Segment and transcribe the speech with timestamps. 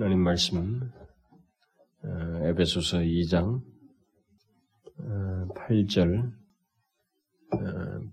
[0.00, 0.80] 하나님 말씀
[2.04, 3.60] 어, 에베소서 2장
[5.68, 6.32] 8절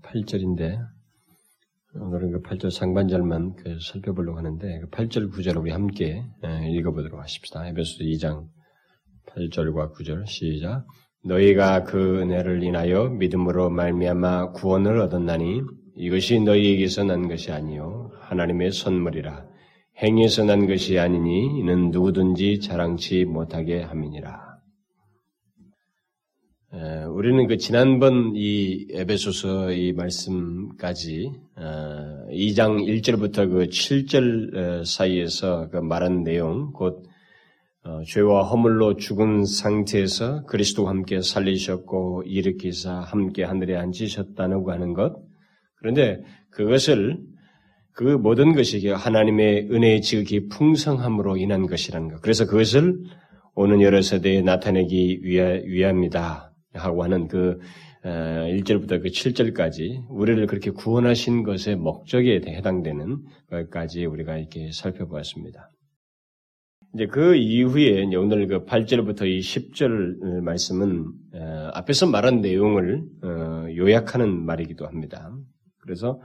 [0.04, 0.80] 8절인데
[1.96, 6.26] 오늘은 그 8절 상반절만 그 살펴보려고 하는데 그 8절 9절 우리 함께
[6.78, 7.66] 읽어보도록 하십시다.
[7.70, 8.48] 에베소서 2장
[9.28, 10.86] 8절과 9절 시작.
[11.24, 15.62] 너희가 그 은혜를 인하여 믿음으로 말미암아 구원을 얻었나니
[15.96, 19.56] 이것이 너희에게서 난 것이 아니요 하나님의 선물이라.
[20.02, 24.48] 행위에서 난 것이 아니니 이는 누구든지 자랑치 못하게 함이니라.
[26.74, 35.78] 에, 우리는 그 지난번 이 에베소서 이 말씀까지 어, 2장 1절부터 그 7절 사이에서 그
[35.78, 37.04] 말한 내용, 곧
[37.84, 45.16] 어, 죄와 허물로 죽은 상태에서 그리스도와 함께 살리셨고 일으키사 함께 하늘에 앉으셨다고 하는 것.
[45.76, 46.22] 그런데
[46.52, 47.18] 그것을
[47.98, 52.22] 그 모든 것이 하나님의 은혜의 지극히 풍성함으로 인한 것이라는 것.
[52.22, 52.96] 그래서 그것을
[53.56, 56.54] 오는 여러 세대에 나타내기 위함이다.
[56.74, 57.58] 하고 하는 그
[58.04, 63.18] 1절부터 어, 그 7절까지 우리를 그렇게 구원하신 것의 목적에 해당되는
[63.50, 65.68] 것까지 우리가 이렇게 살펴보았습니다.
[66.94, 73.66] 이제 그 이후에 이제 오늘 그 8절부터 이 10절 말씀은 어, 앞에서 말한 내용을 어,
[73.76, 75.36] 요약하는 말이기도 합니다.
[75.80, 76.20] 그래서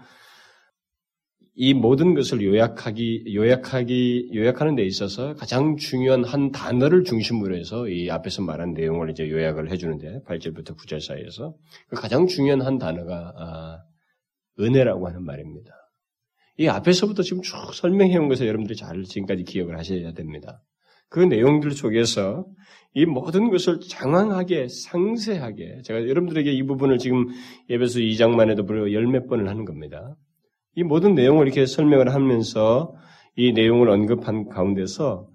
[1.54, 8.10] 이 모든 것을 요약하기, 요약하기, 요약하는 데 있어서 가장 중요한 한 단어를 중심으로 해서 이
[8.10, 11.54] 앞에서 말한 내용을 이제 요약을 해주는데, 8절부터 9절 사이에서.
[11.88, 13.82] 그 가장 중요한 한 단어가, 아,
[14.60, 15.72] 은혜라고 하는 말입니다.
[16.58, 20.62] 이 앞에서부터 지금 쭉 설명해 온 것을 여러분들이 잘 지금까지 기억을 하셔야 됩니다.
[21.10, 22.46] 그 내용들 속에서
[22.94, 27.26] 이 모든 것을 장황하게, 상세하게, 제가 여러분들에게 이 부분을 지금
[27.68, 30.16] 예배서 2장만 해도 무려 열 몇 번을 하는 겁니다.
[30.74, 32.94] 이 모든 내용을 이렇게 설명을 하면서
[33.36, 35.28] 이 내용을 언급한 가운데서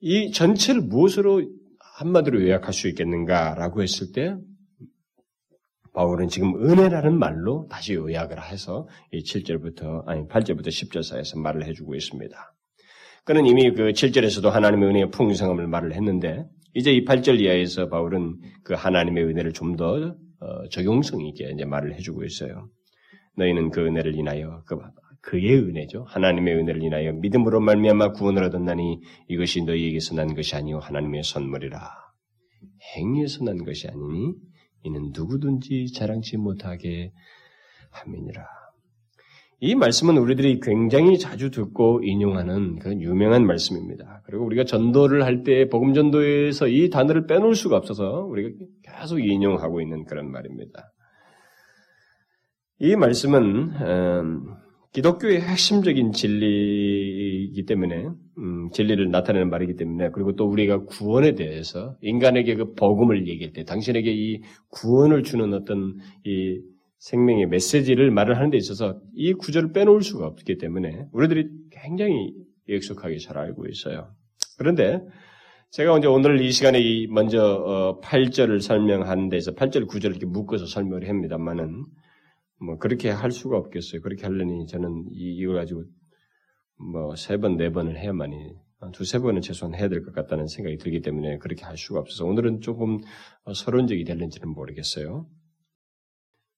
[0.00, 1.42] 이 전체를 무엇으로
[1.78, 4.36] 한마디로 요약할 수 있겠는가라고 했을 때
[5.94, 11.94] 바울은 지금 은혜라는 말로 다시 요약을 해서 이 7절부터 아니 8절부터 10절 사이에서 말을 해주고
[11.94, 12.54] 있습니다.
[13.24, 18.74] 그는 이미 그 7절에서도 하나님의 은혜의 풍성함을 말을 했는데 이제 이 8절 이하에서 바울은 그
[18.74, 22.68] 하나님의 은혜를 좀더 어, 적용성 있게 이제 말을 해주고 있어요.
[23.36, 24.78] 너희는 그 은혜를 인하여 그
[25.22, 26.04] 그의 은혜죠.
[26.08, 31.78] 하나님의 은혜를 인하여 믿음으로 말미암아 구원을 얻었나니 이것이 너희에게서 난 것이 아니요 하나님의 선물이라.
[32.96, 34.34] 행위에서 난 것이 아니니
[34.82, 37.12] 이는 누구든지 자랑치 못하게
[37.90, 38.44] 함이니라.
[39.64, 44.22] 이 말씀은 우리들이 굉장히 자주 듣고 인용하는 그 유명한 말씀입니다.
[44.26, 48.50] 그리고 우리가 전도를 할 때 복음 전도에서 이 단어를 빼놓을 수가 없어서 우리가
[48.82, 50.92] 계속 인용하고 있는 그런 말입니다.
[52.82, 53.42] 이 말씀은
[53.80, 54.54] 음,
[54.92, 62.56] 기독교의 핵심적인 진리이기 때문에 음, 진리를 나타내는 말이기 때문에 그리고 또 우리가 구원에 대해서 인간에게
[62.56, 66.60] 그 복음을 얘기할 때 당신에게 이 구원을 주는 어떤 이
[66.98, 72.34] 생명의 메시지를 말을 하는 데 있어서 이 구절을 빼놓을 수가 없기 때문에 우리들이 굉장히
[72.68, 74.08] 익숙하게 잘 알고 있어요.
[74.58, 75.00] 그런데
[75.70, 81.08] 제가 이제 오늘 이 시간에 먼저 8절을 어, 설명하는 데서 8절, 9절을 이렇게 묶어서 설명을
[81.08, 81.84] 합니다만은
[82.64, 84.00] 뭐 그렇게 할 수가 없겠어요.
[84.02, 85.84] 그렇게 하려니 저는 이, 이걸 가지고
[86.92, 88.36] 뭐 세 번, 네 번을 해야만이
[88.92, 92.60] 두세 번은 최소한 해야 될 것 같다는 생각이 들기 때문에 그렇게 할 수가 없어서 오늘은
[92.60, 92.98] 조금
[93.44, 95.28] 어, 서론적이 될는지는 모르겠어요.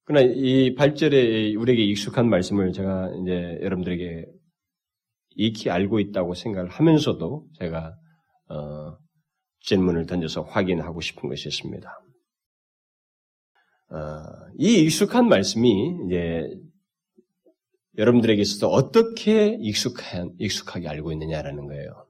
[0.05, 4.27] 그러나 이 8절에 우리에게 익숙한 말씀을 제가 이제 여러분들에게
[5.37, 7.95] 익히 알고 있다고 생각을 하면서도 제가
[8.49, 8.97] 어,
[9.61, 11.89] 질문을 던져서 확인하고 싶은 것이 있습니다.
[13.91, 13.97] 어,
[14.59, 16.43] 이 익숙한 말씀이 이제
[17.97, 22.07] 여러분들에게 있어서 어떻게 익숙한, 익숙하게 알고 있느냐라는 거예요.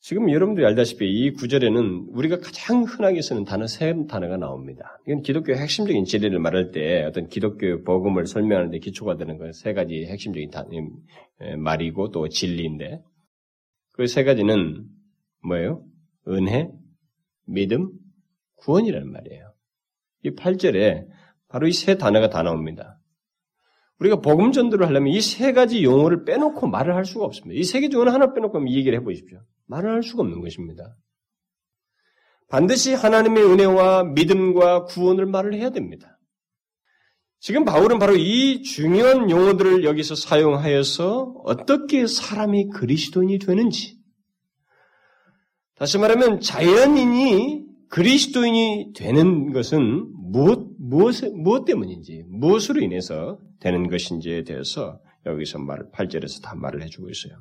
[0.00, 4.98] 지금 여러분들이 알다시피 이 구절에는 우리가 가장 흔하게 쓰는 단어 세 단어가 나옵니다.
[5.06, 10.06] 이건 기독교의 핵심적인 진리를 말할 때 어떤 기독교의 복음을 설명하는 데 기초가 되는 세 가지
[10.06, 10.66] 핵심적인 단,
[11.58, 13.02] 말이고 또 진리인데
[13.92, 14.86] 그 세 가지는
[15.44, 15.84] 뭐예요?
[16.28, 16.70] 은혜,
[17.46, 17.90] 믿음,
[18.56, 19.47] 구원이라는 말이에요.
[20.24, 21.06] 이 8절에
[21.48, 23.00] 바로 이 세 단어가 다 나옵니다.
[23.98, 27.58] 우리가 복음 전도를 하려면 이 세 가지 용어를 빼놓고 말을 할 수가 없습니다.
[27.58, 29.40] 이 세 가지 용어 하나 빼놓고 이 얘기를 해보십시오.
[29.66, 30.96] 말을 할 수가 없는 것입니다.
[32.48, 36.18] 반드시 하나님의 은혜와 믿음과 구원을 말을 해야 됩니다.
[37.40, 43.98] 지금 바울은 바로 이 중요한 용어들을 여기서 사용하여서 어떻게 사람이 그리스도인이 되는지,
[45.76, 55.00] 다시 말하면 자연인이 그리스도인이 되는 것은 무엇, 무엇, 무엇 때문인지, 무엇으로 인해서 되는 것인지에 대해서
[55.26, 57.34] 여기서 말을, 8절에서 다 말을 해주고 있어요.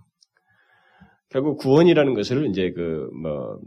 [1.29, 3.59] 결국 구원이라는 것을 이제 그 뭐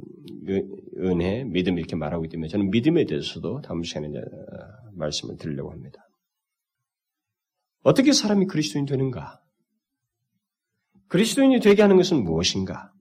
[0.99, 4.23] 은혜, 믿음 이렇게 말하고 있기 때문에 저는 믿음에 대해서도 다음 시간에 어,
[4.95, 6.09] 말씀을 드리려고 합니다.
[7.83, 9.41] 어떻게 사람이 그리스도인 되는가?
[11.09, 12.93] 그리스도인이 되게 하는 것은 무엇인가?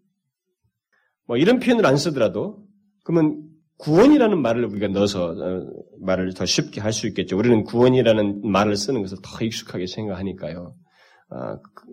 [1.26, 2.66] 뭐 이런 표현을 안 쓰더라도
[3.04, 3.49] 그러면
[3.80, 5.68] 구원이라는 말을 우리가 넣어서 어,
[6.02, 7.38] 말을 더 쉽게 할 수 있겠죠.
[7.38, 10.76] 우리는 구원이라는 말을 쓰는 것을 더 익숙하게 생각하니까요.
[11.30, 11.86] 아, 그,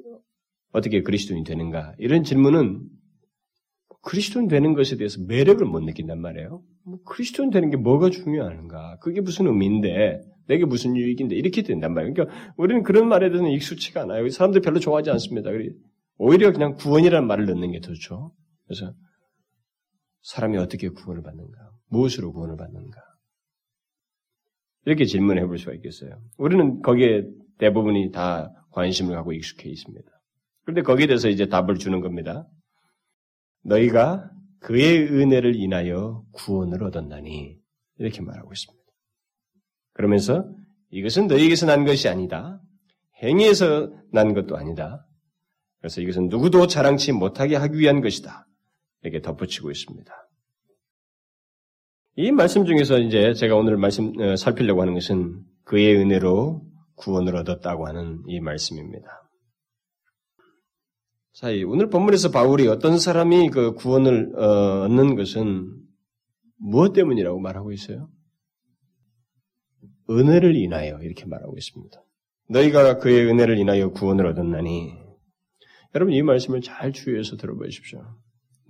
[0.72, 1.94] 어떻게 그리스도인이 되는가?
[1.98, 2.82] 이런 질문은
[4.02, 6.62] 그리스도인 되는 것에 대해서 매력을 못 느낀단 말이에요.
[6.84, 8.98] 뭐 그리스도인 되는 게 뭐가 중요한가?
[9.00, 12.14] 그게 무슨 의미인데, 내게 무슨 유익인데, 이렇게 된단 말이에요.
[12.14, 14.28] 그러니까 우리는 그런 말에 대해서는 익숙치가 않아요.
[14.28, 15.50] 사람들 별로 좋아하지 않습니다.
[16.18, 18.32] 오히려 그냥 구원이라는 말을 넣는 게 더 좋죠.
[18.66, 18.92] 그래서
[20.22, 21.75] 사람이 어떻게 구원을 받는가?
[21.88, 23.00] 무엇으로 구원을 받는가?
[24.84, 26.20] 이렇게 질문해 볼 수가 있겠어요.
[26.38, 27.26] 우리는 거기에
[27.58, 30.08] 대부분이 다 관심을 갖고 익숙해 있습니다.
[30.64, 32.46] 그런데 거기에 대해서 이제 답을 주는 겁니다.
[33.62, 34.30] 너희가
[34.60, 37.58] 그의 은혜를 인하여 구원을 얻었나니
[37.98, 38.84] 이렇게 말하고 있습니다.
[39.92, 40.48] 그러면서
[40.90, 42.60] 이것은 너희에게서 난 것이 아니다.
[43.22, 45.06] 행위에서 난 것도 아니다.
[45.80, 48.46] 그래서 이것은 누구도 자랑치 못하게 하기 위한 것이다.
[49.02, 50.25] 이렇게 덧붙이고 있습니다.
[52.18, 56.62] 이 말씀 중에서 이제 제가 오늘 말씀 어, 살피려고 하는 것은 그의 은혜로
[56.94, 59.06] 구원을 얻었다고 하는 이 말씀입니다.
[61.34, 65.76] 자, 오늘 본문에서 바울이 어떤 사람이 그 구원을 어, 얻는 것은
[66.56, 68.08] 무엇 때문이라고 말하고 있어요?
[70.08, 72.02] 은혜를 인하여 이렇게 말하고 있습니다.
[72.48, 74.94] 너희가 그의 은혜를 인하여 구원을 얻었나니
[75.94, 78.00] 여러분 이 말씀을 잘 주의해서 들어보십시오.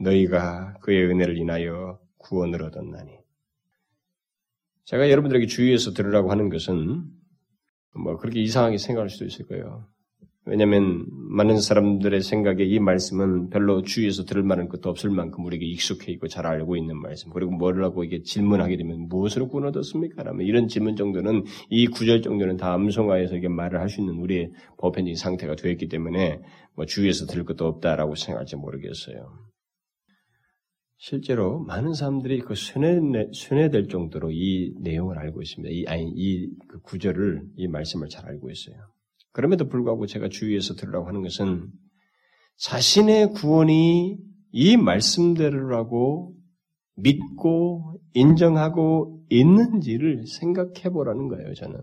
[0.01, 3.26] 너희가 그의 은혜를 인하여 구원을 얻었나니
[4.87, 7.05] 제가 여러분들에게 주의해서 들으라고 하는 것은
[7.95, 9.87] 뭐 그렇게 이상하게 생각할 수도 있을 거예요.
[10.49, 16.13] 왜냐하면 많은 사람들의 생각에 이 말씀은 별로 주위에서 들을 만한 것도 없을 만큼 우리에게 익숙해
[16.13, 17.33] 있고 잘 알고 있는 말씀.
[17.33, 20.23] 그리고 뭐라고 이게 질문하게 되면 무엇으로 얻었습니까?
[20.23, 24.53] 라면 이런 질문 정도는 이 구절 정도는 다 암송화해서 이게 말을 할 수 있는 우리의
[24.79, 26.41] 보편적인 상태가 되었기 때문에
[26.77, 29.46] 뭐 주위에서 들을 것도 없다라고 생각할지 모르겠어요.
[30.99, 35.73] 실제로 많은 사람들이 그 순회, 순회될 정도로 이 내용을 알고 있습니다.
[35.73, 38.77] 이, 아니, 이 그 구절을, 이 말씀을 잘 알고 있어요.
[39.33, 41.71] 그럼에도 불구하고 제가 주위에서 들으라고 하는 것은
[42.57, 44.17] 자신의 구원이
[44.53, 46.35] 이 말씀대로라고
[46.97, 51.79] 믿고 인정하고 있는지를 생각해 보라는 거예요, 저는.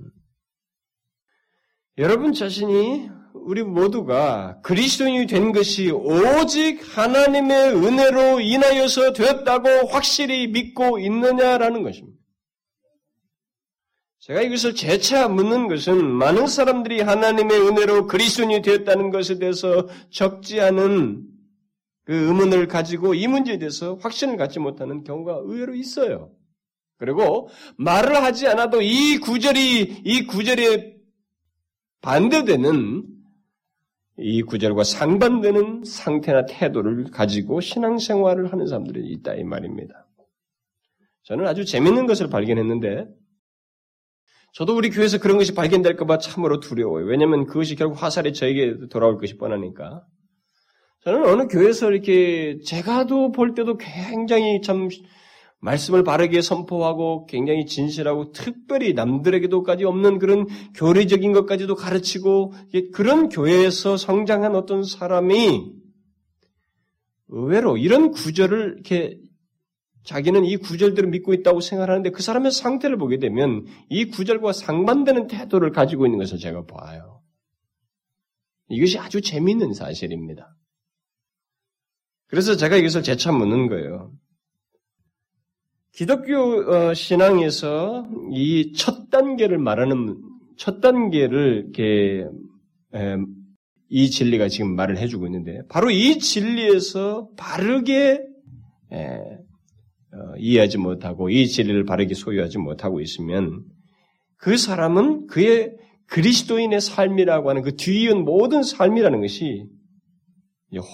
[2.00, 11.84] 여러분 자신이 우리 모두가 그리스도인이 된 것이 오직 하나님의 은혜로 인하여서 되었다고 확실히 믿고 있느냐라는
[11.84, 12.18] 것입니다.
[14.20, 21.28] 제가 이것을 재차 묻는 것은 많은 사람들이 하나님의 은혜로 그리스도인이 되었다는 것에 대해서 적지 않은
[22.06, 26.32] 그 의문을 가지고 이 문제에 대해서 확신을 갖지 못하는 경우가 의외로 있어요.
[26.98, 30.94] 그리고 말을 하지 않아도 이 구절이 이 구절에
[32.00, 33.13] 반대되는
[34.18, 40.08] 이 구절과 상반되는 상태나 태도를 가지고 신앙생활을 하는 사람들이 있다 이 말입니다.
[41.24, 43.08] 저는 아주 재밌는 것을 발견했는데
[44.54, 47.06] 저도 우리 교회에서 그런 것이 발견될까봐 참으로 두려워요.
[47.06, 50.06] 왜냐하면 그것이 결국 화살이 저에게 돌아올 것이 뻔하니까.
[51.04, 54.90] 저는 어느 교회에서 이렇게 제가도 볼 때도 굉장히 참
[55.64, 62.54] 말씀을 바르게 선포하고 굉장히 진실하고 특별히 남들에게도까지 없는 그런 교리적인 것까지도 가르치고
[62.94, 65.72] 그런 교회에서 성장한 어떤 사람이
[67.30, 69.18] 의외로 이런 구절을 이렇게
[70.04, 75.72] 자기는 이 구절들을 믿고 있다고 생각하는데 그 사람의 상태를 보게 되면 이 구절과 상반되는 태도를
[75.72, 77.22] 가지고 있는 것을 제가 봐요.
[78.68, 80.58] 이것이 아주 재미있는 사실입니다.
[82.28, 84.12] 그래서 제가 이것을 재차 묻는 거예요.
[85.94, 86.36] 기독교
[86.72, 90.18] 어, 신앙에서 이 첫 단계를 말하는
[90.58, 92.28] 첫 단계를 이렇게
[93.90, 98.22] 이 진리가 지금 말을 해주고 있는데 바로 이 진리에서 바르게
[98.92, 103.64] 어, 이해하지 못하고 이 진리를 바르게 소유하지 못하고 있으면
[104.38, 105.76] 그 사람은 그의
[106.08, 109.68] 그리스도인의 삶이라고 하는 그 뒤이은 모든 삶이라는 것이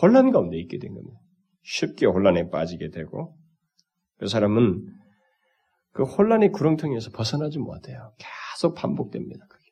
[0.01, 1.17] 혼란 가운데 있게 된 겁니다.
[1.63, 3.38] 쉽게 혼란에 빠지게 되고
[4.19, 4.85] 그 사람은
[5.93, 8.13] 그 혼란의 구렁텅이에서 벗어나지 못해요.
[8.17, 9.45] 계속 반복됩니다.
[9.49, 9.65] 그게.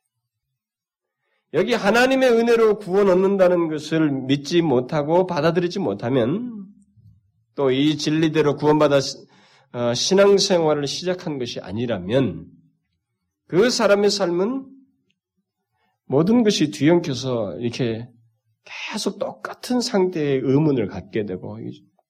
[1.54, 6.66] 여기 하나님의 은혜로 구원 얻는다는 것을 믿지 못하고 받아들이지 못하면
[7.56, 9.00] 또 이 진리대로 구원받아
[9.74, 12.46] 어, 신앙생활을 시작한 것이 아니라면
[13.48, 14.68] 그 사람의 삶은
[16.06, 18.08] 모든 것이 뒤엉켜서 이렇게
[18.63, 21.58] 계속 똑같은 상태의 의문을 갖게 되고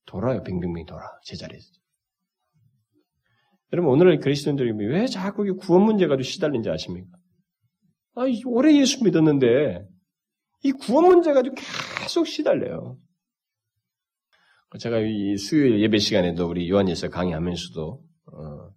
[0.05, 0.43] 돌아요.
[0.43, 1.03] 빙빙빙 돌아.
[1.23, 1.76] 제자리에서.
[3.73, 7.09] 여러분 오늘 그리스도인들이 왜 자꾸 구원 문제 가지고 시달린지 아십니까?
[8.15, 9.85] 아, 오래 예수 믿었는데
[10.63, 11.55] 이 구원 문제 가지고
[12.01, 12.97] 계속 시달려요.
[14.79, 18.69] 제가 이 수요일 예배 시간에도 우리 요한예서 강의하면서도 어,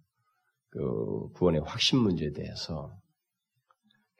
[0.69, 2.95] 그 구원의 확신 문제에 대해서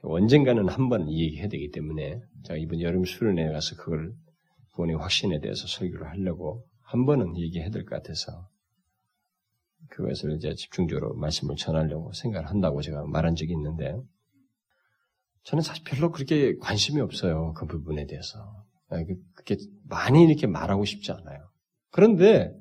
[0.03, 4.13] 언젠가는 한번 얘기해야 되기 때문에 제가 이번 여름 수련회 가서 그걸
[4.73, 8.47] 구원의 확신에 대해서 설교를 하려고 한 번은 얘기해야 될 것 같아서
[9.91, 13.95] 그것을 이제 집중적으로 말씀을 전하려고 생각을 한다고 제가 말한 적이 있는데
[15.43, 17.53] 저는 사실 별로 그렇게 관심이 없어요.
[17.53, 18.39] 그 부분에 대해서.
[18.89, 19.57] 아, 그, 그렇게
[19.87, 21.49] 많이 이렇게 말하고 싶지 않아요.
[21.91, 22.53] 그런데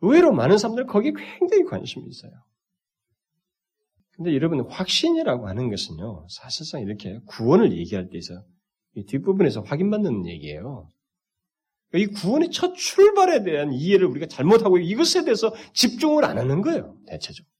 [0.00, 2.32] 의외로 많은 사람들 거기에 굉장히 관심이 있어요.
[4.12, 6.26] 근데 여러분 확신이라고 하는 것은요.
[6.28, 8.44] 사실상 이렇게 구원을 얘기할 때 있어
[8.94, 10.90] 이 뒷부분에서 확인받는 얘기예요.
[11.98, 16.96] 이 구원의 첫 출발에 대한 이해를 우리가 잘못하고 이것에 대해서 집중을 안 하는 거예요.
[17.06, 17.50] 대체적으로.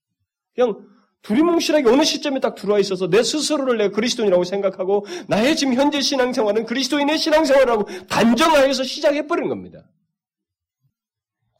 [0.54, 6.00] 그냥 두리뭉실하게 어느 시점에 딱 들어와 있어서 내 스스로를 내가 그리스도인이라고 생각하고 나의 지금 현재
[6.00, 9.88] 신앙생활은 그리스도인의 신앙생활이라고 단정하여서 시작해버린 겁니다.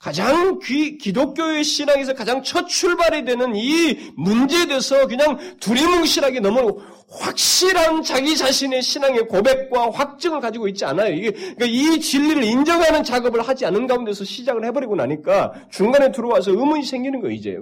[0.04, 8.02] 가장 귀, 기독교의 신앙에서 가장 첫 출발이 되는 이 문제에 대해서 그냥 두리뭉실하게 너무 확실한
[8.02, 11.14] 자기 자신의 신앙의 고백과 확증을 가지고 있지 않아요.
[11.14, 16.84] 이게 그러니까 이 진리를 인정하는 작업을 하지 않은 가운데서 시작을 해버리고 나니까 중간에 들어와서 의문이
[16.84, 17.34] 생기는 거예요.
[17.34, 17.56] 이제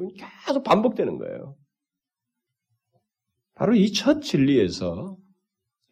[0.44, 1.54] 계속 반복되는 거예요.
[3.54, 5.16] 바로 이 첫 진리에서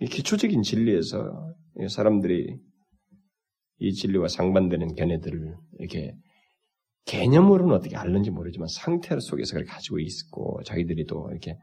[0.01, 1.55] 이 기초적인 진리에서
[1.91, 2.57] 사람들이
[3.79, 6.13] 이 진리와 상반되는 견해들을 이렇게
[7.11, 11.59] 개념으로는 어떻게 알는지 모르지만 상태 속에서 그렇게 가지고 있고 자기들이 또 이렇게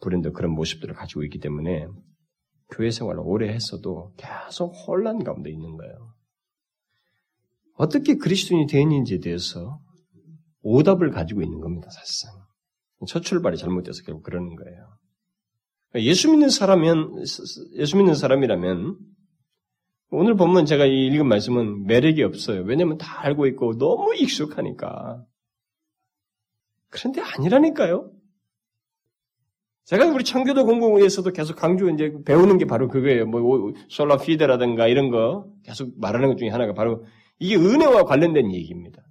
[0.00, 1.86] 불현도 그런 모습들을 가지고 있기 때문에
[2.70, 6.14] 교회 생활을 오래 했어도 계속 혼란 가운데 있는 거예요.
[7.74, 9.78] 어떻게 그리스도인이 되었는지에 대해서
[10.62, 12.32] 오답을 가지고 있는 겁니다, 사실상.
[13.06, 14.98] 첫 출발이 잘못돼서 결국 그러는 거예요.
[15.96, 17.24] 예수 믿는 사람이면,
[17.74, 18.98] 예수 믿는 사람이라면
[20.10, 22.62] 오늘 보면 제가 이 읽은 말씀은 매력이 없어요.
[22.62, 25.24] 왜냐면 다 알고 있고 너무 익숙하니까.
[26.88, 28.10] 그런데 아니라니까요.
[29.84, 33.26] 제가 우리 청교도 공공에서도 계속 강조 이제 배우는 게 바로 그거예요.
[33.26, 37.04] 뭐 솔라 피데라든가 이런 거 계속 말하는 것 중에 하나가 바로
[37.38, 39.02] 이게 은혜와 관련된 얘기입니다.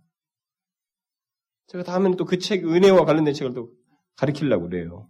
[1.67, 3.71] 제가 다음에는 또 그 책 은혜와 관련된 책을 또
[4.15, 5.09] 가르치려고 그래요.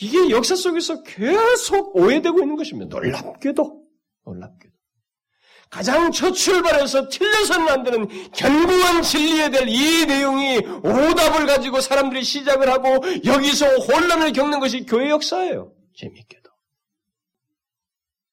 [0.00, 2.96] 이게 역사 속에서 계속 오해되고 있는 것입니다.
[2.96, 3.79] 놀랍게도.
[4.24, 4.74] 놀랍게도.
[5.70, 12.68] 가장 첫 출발에서 틀려서는 안 되는 견고한 진리에 대한 이 내용이 오답을 가지고 사람들이 시작을
[12.68, 12.88] 하고
[13.24, 15.72] 여기서 혼란을 겪는 것이 교회 역사예요.
[15.94, 16.50] 재미있게도.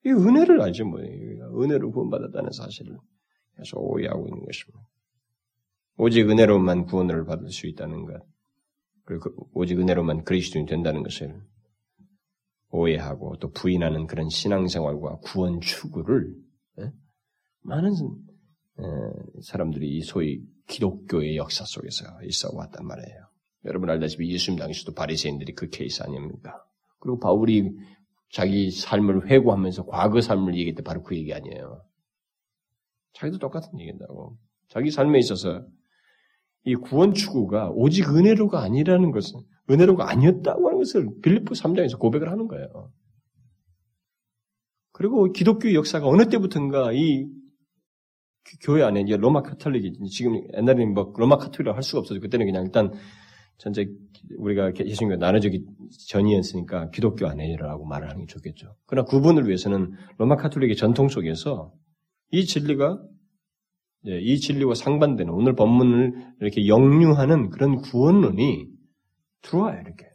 [0.06, 1.62] 이 은혜를 알지 뭐예요.
[1.62, 2.98] 은혜로 구원받았다는 사실을
[3.56, 4.88] 계속 오해하고 있는 것입니다.
[5.98, 8.22] 오직 은혜로만 구원을 받을 수 있다는 것.
[9.06, 11.40] 그리고 오직 은혜로만 그리스도인이 된다는 것을
[12.70, 16.36] 오해하고 또 부인하는 그런 신앙생활과 구원 추구를
[16.80, 16.92] 예?
[17.62, 17.94] 많은
[19.44, 23.28] 사람들이 이 소위 기독교의 역사 속에서 있어 왔단 말이에요.
[23.66, 26.64] 여러분 알다시피 예수님 당시도 바리새인들이 그 케이스 아닙니까?
[27.00, 27.72] 그리고 바울이
[28.32, 31.82] 자기 삶을 회고하면서 과거 삶을 얘기할 때 바로 그 얘기 아니에요.
[33.14, 34.38] 자기도 똑같은 얘기한다고.
[34.68, 35.66] 자기 삶에 있어서
[36.66, 42.48] 이 구원 추구가 오직 은혜로가 아니라는 것은 은혜로가 아니었다고 하는 것을 빌리프 3장에서 고백을 하는
[42.48, 42.92] 거예요.
[44.92, 47.28] 그리고 기독교 역사가 어느 때부터인가 이
[48.62, 52.64] 교회 안에 이제 로마 카톨릭이 지금 옛날에는 뭐 로마 카톨릭을 할 수가 없어서 그때는 그냥
[52.66, 52.92] 일단
[53.58, 53.88] 전체
[54.38, 55.66] 우리가 예수님과 나눠지기
[56.10, 58.76] 전이었으니까 기독교 안에라고 말을 하는 게 좋겠죠.
[58.86, 61.74] 그러나 구분을 위해서는 로마 카톨릭의 전통 속에서
[62.32, 63.00] 이 진리가
[64.06, 68.77] 이 진리와 상반되는 오늘 본문을 이렇게 역류하는 그런 구원론이
[69.48, 70.06] 들어와요, 이렇게.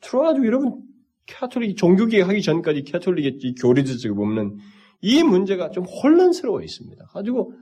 [0.00, 0.82] 들어와가지고 여러분,
[1.26, 4.58] 캐톨릭, 종교개혁 하기 전까지 캐톨릭의 교리들 쪽에 보면
[5.00, 7.06] 이 문제가 좀 혼란스러워 있습니다.
[7.06, 7.54] 가지고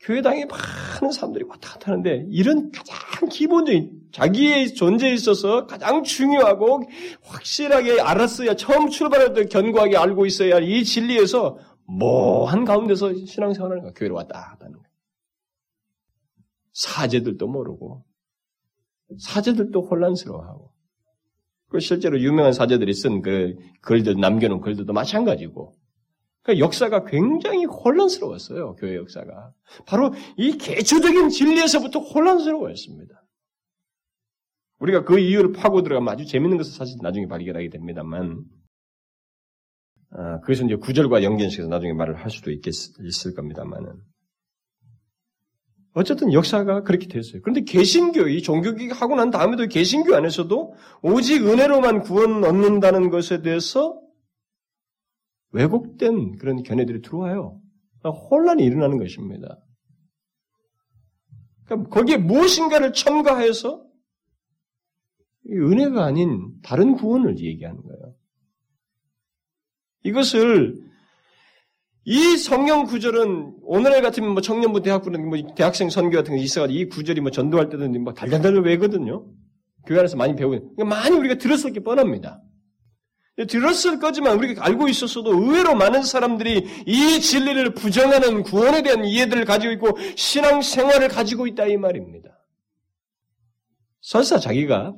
[0.00, 6.84] 교회당에 많은 사람들이 왔다 갔다 하는데 이런 가장 기본적인 자기의 존재에 있어서 가장 중요하고
[7.22, 13.92] 확실하게 알았어야 처음 출발할 때 견고하게 알고 있어야 할 이 진리에서 뭐한 가운데서 신앙생활을 하는
[13.94, 14.88] 교회로 왔다 갔다 하는 거예요.
[16.74, 18.04] 사제들도 모르고
[19.18, 20.72] 사제들도 혼란스러워하고
[21.68, 25.76] 그 실제로 유명한 사제들이 쓴 그 글들 남겨놓은 글들도 마찬가지고
[26.42, 29.52] 그 역사가 굉장히 혼란스러웠어요 교회 역사가
[29.86, 33.22] 바로 이 개초적인 진리에서부터 혼란스러워했습니다.
[34.78, 38.44] 우리가 그 이유를 파고 들어가면 아주 재밌는 것을 사실 나중에 발견하게 됩니다만
[40.10, 43.92] 아, 그것은 이제 구절과 연결시켜서 나중에 말을 할 수도 있겠, 있을 겁니다만은.
[45.94, 47.42] 어쨌든 역사가 그렇게 됐어요.
[47.42, 54.00] 그런데 개신교, 이 종교개혁 하고 난 다음에도 개신교 안에서도 오직 은혜로만 구원 얻는다는 것에 대해서
[55.50, 57.60] 왜곡된 그런 견해들이 들어와요.
[57.98, 59.58] 그러니까 혼란이 일어나는 것입니다.
[61.64, 63.84] 그러니까 거기에 무엇인가를 첨가해서
[65.50, 68.14] 은혜가 아닌 다른 구원을 얘기하는 거예요.
[70.04, 70.87] 이것을
[72.04, 76.88] 이 성경 구절은 오늘날 같으면 뭐 청년부 대학부는 뭐 대학생 선교 같은 게 있어가지고 이
[76.88, 79.26] 구절이 뭐 전도할 때도 뭐 달달달 외거든요.
[79.86, 80.74] 교회 안에서 많이 배우는.
[80.76, 82.42] 그러니까 많이 우리가 들었을 게 뻔합니다.
[83.46, 89.72] 들었을 거지만 우리가 알고 있었어도 의외로 많은 사람들이 이 진리를 부정하는 구원에 대한 이해들을 가지고
[89.74, 92.30] 있고 신앙 생활을 가지고 있다 이 말입니다.
[94.00, 94.94] 설사 자기가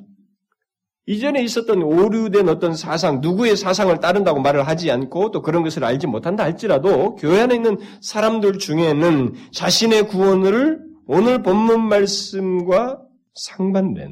[1.06, 6.06] 이전에 있었던 오류된 어떤 사상, 누구의 사상을 따른다고 말을 하지 않고 또 그런 것을 알지
[6.06, 13.02] 못한다 할지라도 교회 안에 있는 사람들 중에는 자신의 구원을 오늘 본문 말씀과
[13.34, 14.10] 상반된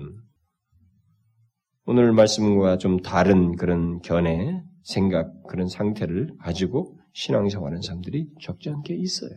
[1.84, 9.30] 오늘 말씀과 좀 다른 그런 견해, 생각, 그런 상태를 가지고 신앙생활하는 사람들이 적지 않게 있어요.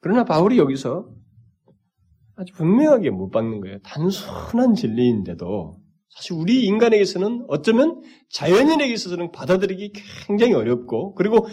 [0.00, 1.08] 그러나 바울이 여기서
[2.36, 3.78] 아주 분명하게 못 박는 거예요.
[3.82, 5.76] 단순한 진리인데도
[6.08, 8.00] 사실 우리 인간에게서는 어쩌면
[8.30, 9.92] 자연인에게 있어서는 받아들이기
[10.26, 11.46] 굉장히 어렵고 그리고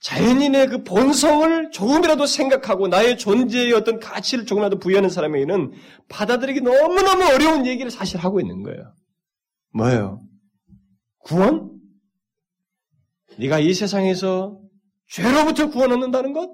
[0.00, 5.72] 자연인의 그 본성을 조금이라도 생각하고 나의 존재의 어떤 가치를 조금이라도 부여하는 사람에게는
[6.08, 8.92] 받아들이기 너무너무 어려운 얘기를 사실 하고 있는 거예요.
[9.72, 10.20] 뭐예요?
[11.18, 11.70] 구원?
[13.38, 14.60] 네가 이 세상에서
[15.08, 16.50] 죄로부터 구원 얻는다는 것?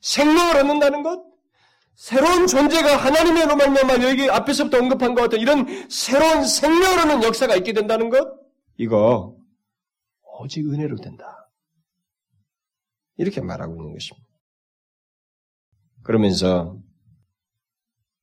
[0.00, 1.33] 생명을 얻는다는 것?
[1.94, 7.72] 새로운 존재가 하나님의로 말미암아 여기 앞에서부터 언급한 것 같은 이런 새로운 생명을 얻는 역사가 있게
[7.72, 8.26] 된다는 것?
[8.76, 9.36] 이거
[10.40, 11.50] 오직 은혜로 된다.
[13.16, 14.28] 이렇게 말하고 있는 것입니다.
[16.02, 16.76] 그러면서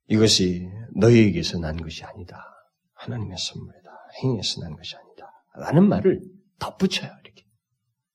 [0.08, 2.46] 이것이 너희에게서 난 것이 아니다.
[2.94, 3.90] 하나님의 선물이다.
[4.22, 5.32] 행위에서 난 것이 아니다.
[5.56, 6.22] 라는 말을
[6.60, 7.10] 덧붙여요.
[7.24, 7.46] 이렇게.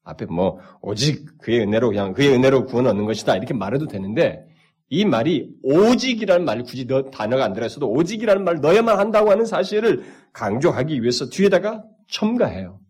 [0.02, 3.36] 앞에 뭐 오직 그의 은혜로 그냥 그의 은혜로 구원 얻는 것이다.
[3.36, 4.46] 이렇게 말해도 되는데
[4.88, 10.04] 이 말이 오직이라는 말을 굳이 너, 단어가 안 들어있어도 오직이라는 말을 넣어야만 한다고 하는 사실을
[10.32, 12.80] 강조하기 위해서 뒤에다가 첨가해요.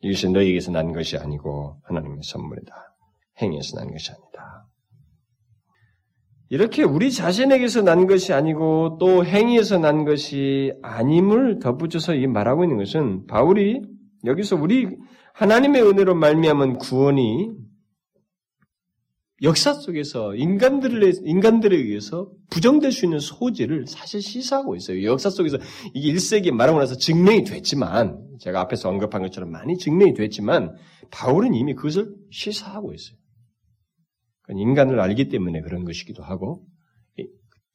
[0.00, 2.74] 이것이 너희에게서 난 것이 아니고 하나님의 선물이다.
[3.42, 4.66] 행위에서 난 것이 아니다.
[6.48, 12.78] 이렇게 우리 자신에게서 난 것이 아니고 또 행위에서 난 것이 아님을 덧붙여서 이 말하고 있는
[12.78, 13.82] 것은 바울이
[14.24, 14.88] 여기서 우리
[15.34, 17.50] 하나님의 은혜로 말미암은 구원이
[19.42, 25.02] 역사 속에서 인간들에, 인간들에 의해서 부정될 수 있는 소지를 사실 시사하고 있어요.
[25.04, 25.56] 역사 속에서
[25.94, 30.76] 이게 1세기에 말하고 나서 증명이 됐지만, 제가 앞에서 언급한 것처럼 많이 증명이 됐지만,
[31.10, 33.16] 바울은 이미 그것을 시사하고 있어요.
[34.50, 36.66] 인간을 알기 때문에 그런 것이기도 하고,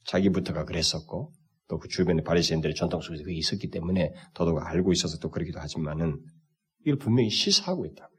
[0.06, 1.34] 자기부터가 그랬었고,
[1.68, 6.20] 또 그 주변의 바리새인들의 전통 속에서 그게 있었기 때문에 더더욱 알고 있어서 또 그러기도 하지만은,
[6.86, 8.12] 이걸 분명히 시사하고 있다.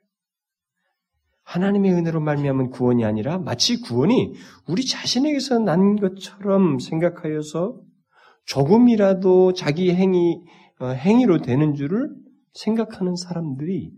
[1.47, 4.35] 하나님의 은혜로 말미암은 구원이 아니라 마치 구원이
[4.67, 7.81] 우리 자신에게서 난 것처럼 생각하여서
[8.47, 10.41] 조금이라도 자기 행위
[10.81, 12.11] 어, 행위로 되는 줄을
[12.53, 13.93] 생각하는 사람들이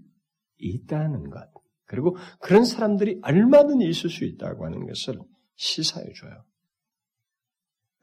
[0.59, 1.49] 있다는 것.
[1.87, 5.19] 그리고 그런 사람들이 얼마든지 있을 수 있다고 하는 것을
[5.57, 6.45] 시사해 줘요.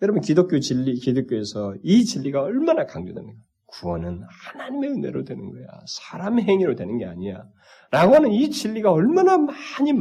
[0.02, 3.40] 여러분 기독교 진리 기독교에서 이 진리가 얼마나 강조됩니까?
[3.68, 5.66] 구원은 하나님의 은혜로 되는 거야.
[5.88, 7.44] 사람의 행위로 되는 게 아니야.
[7.92, 9.92] 라고 하는 이 진리가 얼마나 많이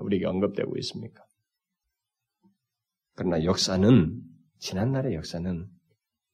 [0.00, 1.24] 우리에게 언급되고 있습니까?
[3.14, 4.22] 그러나 역사는,
[4.58, 5.68] 지난날의 역사는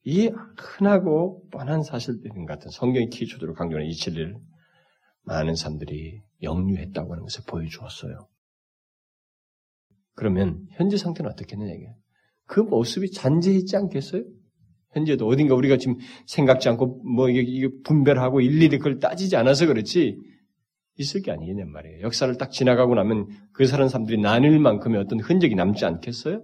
[0.03, 4.37] 이 흔하고 뻔한 사실들 같은 성경의 키초대로 강조하는 이 진리를
[5.23, 8.29] 많은 사람들이 영유했다고 하는 것을 보여주었어요.
[10.13, 11.93] 그러면 현재 상태는 어떻겠느냐.
[12.45, 14.23] 그 모습이 잔재있지 않겠어요?
[14.91, 20.17] 현재도 어딘가 우리가 지금 생각지 않고 뭐 이게 분별하고 일일이 그걸 따지지 않아서 그렇지
[20.97, 22.01] 있을 게 아니겠냐 말이에요.
[22.01, 26.41] 역사를 딱 지나가고 나면 그 사는 사람들이 나눌 만큼의 어떤 흔적이 남지 않겠어요?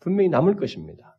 [0.00, 1.18] 분명히 남을 것입니다.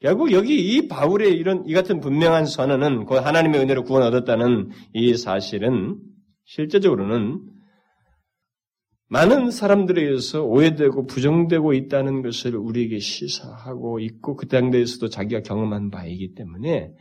[0.00, 5.14] 결국 여기 이 바울의 이런 이 같은 분명한 선언은 곧 하나님의 은혜로 구원 얻었다는 이
[5.16, 5.98] 사실은
[6.44, 7.40] 실제적으로는
[9.14, 16.34] 많은 사람들에 의해서 오해되고 부정되고 있다는 것을 우리에게 시사하고 있고 그 당대에서도 자기가 경험한 바이기
[16.34, 16.92] 때문에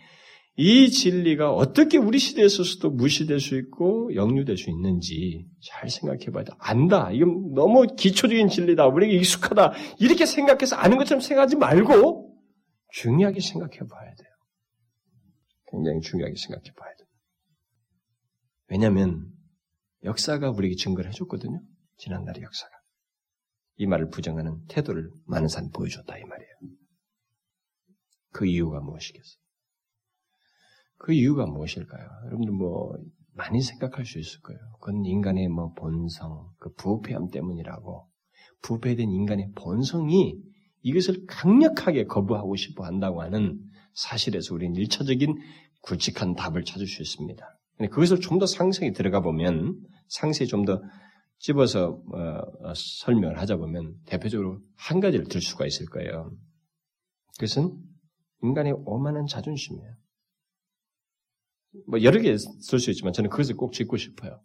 [0.55, 6.51] 이 진리가 어떻게 우리 시대에서도 무시될 수 있고 역류될 수 있는지 잘 생각해 봐야 돼.
[6.59, 7.09] 안다.
[7.11, 8.85] 이건 너무 기초적인 진리다.
[8.85, 9.73] 우리에게 익숙하다.
[9.99, 12.31] 이렇게 생각해서 아는 것처럼 생각하지 말고
[12.91, 14.29] 중요하게 생각해 봐야 돼요.
[15.71, 17.07] 굉장히 중요하게 생각해 봐야 돼요.
[18.67, 19.25] 왜냐하면
[20.03, 21.59] 역사가 우리에게 증거를 해줬거든요.
[21.97, 22.71] 지난날의 역사가.
[23.77, 26.51] 이 말을 부정하는 태도를 많은 사람이 보여줬다 이 말이에요.
[28.31, 29.41] 그 이유가 무엇이겠어요?
[30.97, 32.07] 그 이유가 무엇일까요?
[32.25, 32.95] 여러분들 뭐
[33.33, 34.59] 많이 생각할 수 있을 거예요.
[34.79, 38.07] 그건 인간의 뭐 본성, 그 부패함 때문이라고
[38.61, 40.37] 부패된 인간의 본성이
[40.81, 43.59] 이것을 강력하게 거부하고 싶어 한다고 하는
[43.93, 45.35] 사실에서 우리는 일차적인
[45.81, 47.45] 굵직한 답을 찾을 수 있습니다.
[47.91, 50.81] 그것을 좀 더 상세히 들어가 보면 상세히 좀 더
[51.39, 56.31] 집어서 어, 어, 설명을 하자 보면 대표적으로 한 가지를 들 수가 있을 거예요.
[57.37, 57.75] 그것은
[58.43, 59.93] 인간의 오만한 자존심이에요.
[61.87, 64.39] 뭐 여러 개 쓸 수 있지만 저는 그것을 꼭 짚고 싶어요.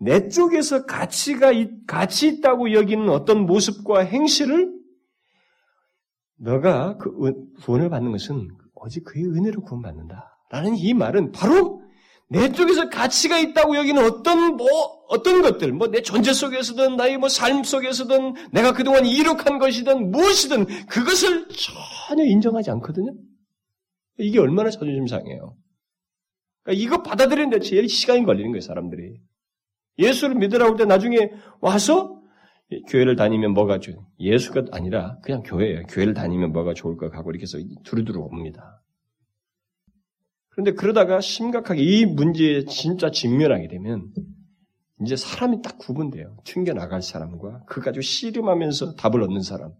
[0.00, 1.52] 내 쪽에서 가치가
[1.86, 4.74] 가치 있다고 여기는 어떤 모습과 행실을
[6.36, 11.83] 너가 그 구원을 받는 것은 오직 그의 은혜로 구원받는다 라는 이 말은 바로
[12.30, 14.66] 내 쪽에서 가치가 있다고 여기는 어떤 뭐
[15.08, 20.86] 어떤 것들 뭐 내 존재 속에서든 나의 뭐 삶 속에서든 내가 그동안 이룩한 것이든 무엇이든
[20.86, 21.48] 그것을
[22.08, 23.12] 전혀 인정하지 않거든요.
[24.18, 25.56] 이게 얼마나 자존심 상해요.
[26.62, 29.20] 그러니까 이거 받아들이는데 제일 시간이 걸리는 거예요, 사람들이.
[29.98, 32.20] 예수를 믿으라고 할 때 나중에 와서
[32.88, 35.82] 교회를 다니면 뭐가 좋 예수가 아니라 그냥 교회예요.
[35.88, 38.82] 교회를 다니면 뭐가 좋을까 하고 이렇게 해서 두루두루 옵니다.
[40.54, 44.12] 그런데 그러다가 심각하게 이 문제에 진짜 직면하게 되면
[45.02, 46.36] 이제 사람이 딱 구분돼요.
[46.44, 49.72] 튕겨나갈 사람과 그 가지고 씨름하면서 답을 얻는 사람.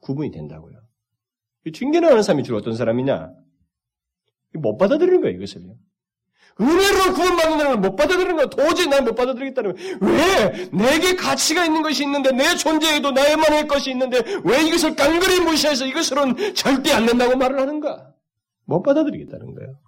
[0.00, 0.78] 구분이 된다고요.
[1.74, 3.30] 튕겨나가는 사람이 주로 어떤 사람이냐?
[4.54, 5.74] 못 받아들이는 거예요, 이것을요.
[6.58, 8.46] 은혜로 구원받는 사람을 못 받아들이는 거야.
[8.46, 9.96] 도저히 난 못 받아들이겠다는 거야.
[10.00, 10.68] 왜?
[10.72, 16.54] 내게 가치가 있는 것이 있는데, 내 존재에도 나에만의 것이 있는데, 왜 이것을 깡그리 무시해서 이것으로는
[16.54, 18.14] 절대 안 된다고 말을 하는가?
[18.64, 19.78] 못 받아들이겠다는 거예요.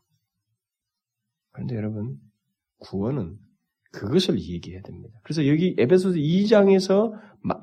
[1.53, 2.17] 그런데 여러분,
[2.79, 3.37] 구원은
[3.93, 5.19] 그것을 얘기해야 됩니다.
[5.23, 7.13] 그래서 여기 에베소서 2장에서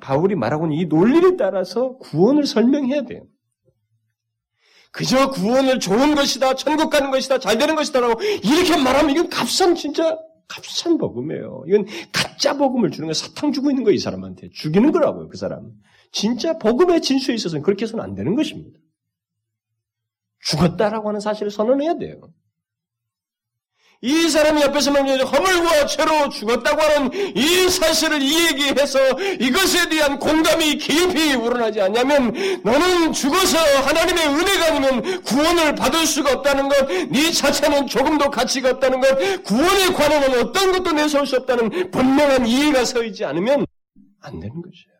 [0.02, 3.26] 바울이 말하고 있는 이 논리를 따라서 구원을 설명해야 돼요.
[4.92, 10.18] 그저 구원을 좋은 것이다, 천국 가는 것이다, 잘 되는 것이다라고 이렇게 말하면 이건 값싼 진짜
[10.48, 11.64] 값싼 복음이에요.
[11.68, 14.50] 이건 가짜 복음을 주는 거 사탕 주고 있는 거예요, 이 사람한테.
[14.52, 15.72] 죽이는 거라고요, 그 사람.
[16.12, 18.80] 진짜 복음의 진수에 있어서는 그렇게 해서는 안 되는 것입니다.
[20.42, 22.34] 죽었다라고 하는 사실을 선언해야 돼요.
[24.02, 28.98] 이 사람이 옆에서 말하는 허물과 죄로 죽었다고 하는 이 사실을 이야기해서
[29.40, 32.32] 이것에 대한 공감이 깊이 우러나지 않냐면
[32.64, 39.02] 너는 죽어서 하나님의 은혜가 아니면 구원을 받을 수가 없다는 것, 네 자체는 조금도 가치가 없다는
[39.02, 43.66] 것, 구원에 관한 어떤 것도 내세울 수 없다는 분명한 이해가 서 있지 않으면
[44.22, 45.00] 안 되는 것이에요.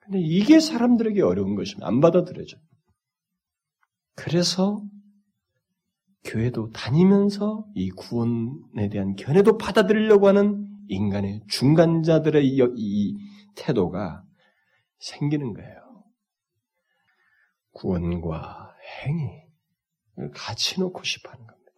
[0.00, 1.86] 근데 이게 사람들에게 어려운 것입니다.
[1.86, 2.58] 안 받아들여져.
[4.14, 4.82] 그래서
[6.24, 13.16] 교회도 다니면서 이 구원에 대한 견해도 받아들이려고 하는 인간의 중간자들의 이, 이
[13.56, 14.24] 태도가
[14.98, 16.04] 생기는 거예요.
[17.72, 21.72] 구원과 행위를 같이 놓고 싶어 하는 겁니다.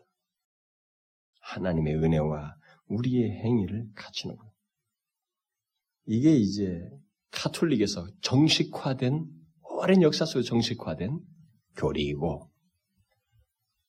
[1.40, 4.52] 하나님의 은혜와 우리의 행위를 같이 놓고.
[6.06, 6.80] 이게 이제
[7.30, 9.26] 카톨릭에서 정식화된,
[9.62, 11.20] 오랜 역사 속에 정식화된
[11.76, 12.51] 교리이고,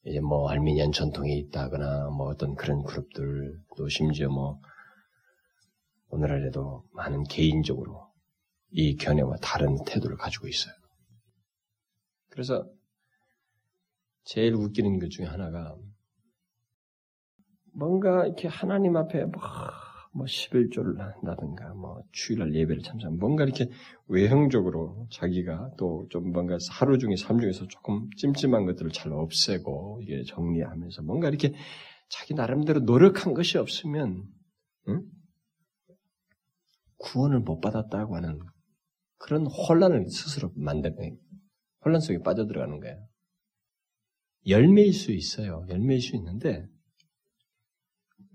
[0.05, 4.59] 이제 뭐 알미니안 전통이 있다거나 뭐 어떤 그런 그룹들 또 심지어 뭐
[6.09, 8.11] 오늘날에도 많은 개인적으로
[8.69, 10.73] 이 견해와 다른 태도를 가지고 있어요.
[12.29, 12.67] 그래서
[14.23, 15.77] 제일 웃기는 것 중에 하나가
[17.73, 19.41] 뭔가 이렇게 하나님 앞에 뭐,
[20.15, 23.69] 뭐 11조를 한다든가 뭐 주일날 예배를 참석 뭔가 이렇게
[24.07, 30.23] 외형적으로 자기가 또 좀 뭔가 하루 중에 삶 중에서 조금 찜찜한 것들을 잘 없애고 이게
[30.27, 31.53] 정리하면서 뭔가 이렇게
[32.09, 34.23] 자기 나름대로 노력한 것이 없으면
[34.89, 35.01] 응?
[36.97, 38.39] 구원을 못 받았다고 하는
[39.17, 41.17] 그런 혼란을 스스로 만드는
[41.83, 43.07] 혼란 속에 빠져들어가는 거예요.
[44.47, 45.65] 열매일 수 있어요.
[45.69, 46.65] 열매일 수 있는데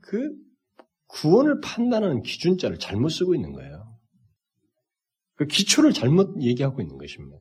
[0.00, 0.47] 그
[1.08, 3.98] 구원을 판단하는 기준자를 잘못 쓰고 있는 거예요.
[5.34, 7.38] 그 기초를 잘못 얘기하고 있는 것입니다.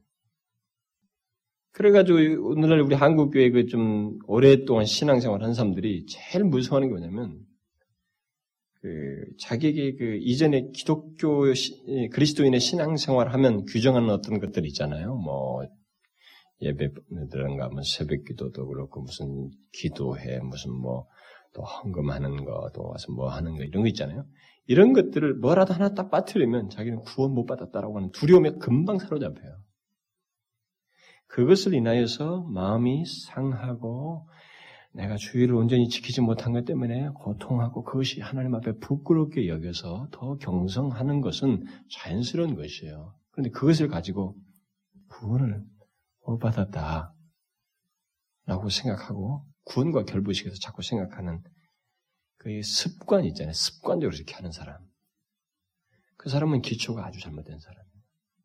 [1.77, 7.39] 그래가지고 오늘날 우리 한국교회 그 좀 오랫동안 신앙생활 한 사람들이 제일 무서워하는 게 뭐냐면
[8.81, 15.15] 그 자기에게 그 이전에 기독교 시, 그리스도인의 신앙생활 하면 규정하는 어떤 것들 있잖아요.
[15.15, 15.63] 뭐
[16.61, 21.07] 예배들은가 뭐 새벽기도도 그렇고 무슨 기도회 무슨 뭐
[21.57, 24.25] 또 헌금하는 거, 또 와서 뭐 하는 거 이런 거 있잖아요.
[24.67, 29.57] 이런 것들을 뭐라도 하나 딱 빠뜨리면 자기는 구원 못 받았다라고 하는 두려움에 금방 사로잡혀요.
[31.25, 34.29] 그것을 인하여서 마음이 상하고
[34.93, 41.21] 내가 주의를 온전히 지키지 못한 것 때문에 고통하고 그것이 하나님 앞에 부끄럽게 여겨서 더 경성하는
[41.21, 43.15] 것은 자연스러운 것이에요.
[43.31, 44.35] 그런데 그것을 가지고
[45.07, 45.63] 구원을
[46.25, 47.13] 못 받았다.
[48.45, 51.41] 라고 생각하고 구원과 결부식에서 자꾸 생각하는
[52.37, 53.53] 그 습관 있잖아요.
[53.53, 54.77] 습관적으로 이렇게 하는 사람.
[56.15, 57.87] 그 사람은 기초가 아주 잘못된 사람이에요.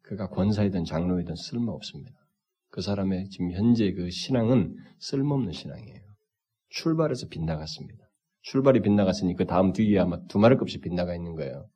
[0.02, 2.12] 그가 권사이든 장로이든 쓸모없습니다.
[2.70, 6.00] 그 사람의 지금 현재 그 신앙은 쓸모없는 신앙이에요.
[6.70, 8.10] 출발해서 빗나갔습니다.
[8.42, 11.68] 출발이 빗나갔으니 그 다음 뒤에 아마 두마리 값이 빗나가 있는 거예요.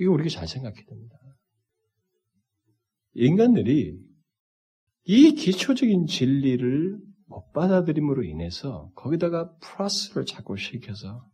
[0.00, 1.16] 이거 우리가 잘 생각해야 됩니다.
[3.14, 3.98] 인간들이
[5.04, 11.24] 이 기초적인 진리를 못 받아들임으로 인해서 거기다가 플러스를 자꾸 시켜서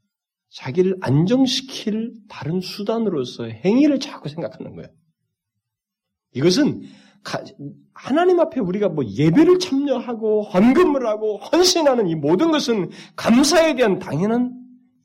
[0.50, 4.90] 자기를 안정시킬 다른 수단으로서 행위를 자꾸 생각하는 거예요.
[6.34, 6.82] 이것은
[7.94, 14.54] 하나님 앞에 우리가 뭐 예배를 참여하고 헌금을 하고 헌신하는 이 모든 것은 감사에 대한 당연한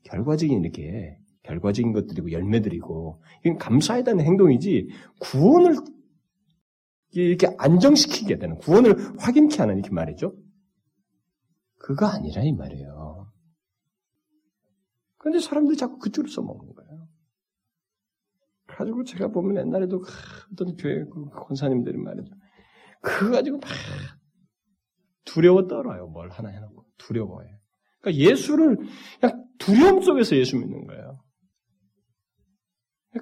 [0.04, 4.88] 결과적인 이렇게 결과적인 것들이고 열매들이고 이건 감사에 대한 행동이지
[5.20, 5.76] 구원을
[7.12, 10.34] 이렇게 안정시키게 되는 구원을 확인케 하는 이렇게 말이죠.
[11.82, 13.30] 그거 아니라 이 말이에요.
[15.18, 17.08] 그런데 사람들이 자꾸 그쪽으로 써먹는 거예요.
[18.66, 20.02] 가지고 제가 보면 옛날에도
[20.52, 22.32] 어떤 교회 그 권사님들이 말이죠.
[23.02, 23.68] 그거 가지고 막
[25.24, 26.06] 두려워 떨어요.
[26.06, 27.48] 뭘 하나 해놓고 두려워해.
[28.00, 28.76] 그러니까 예수를
[29.20, 31.20] 그냥 두려움 속에서 예수 믿는 거예요.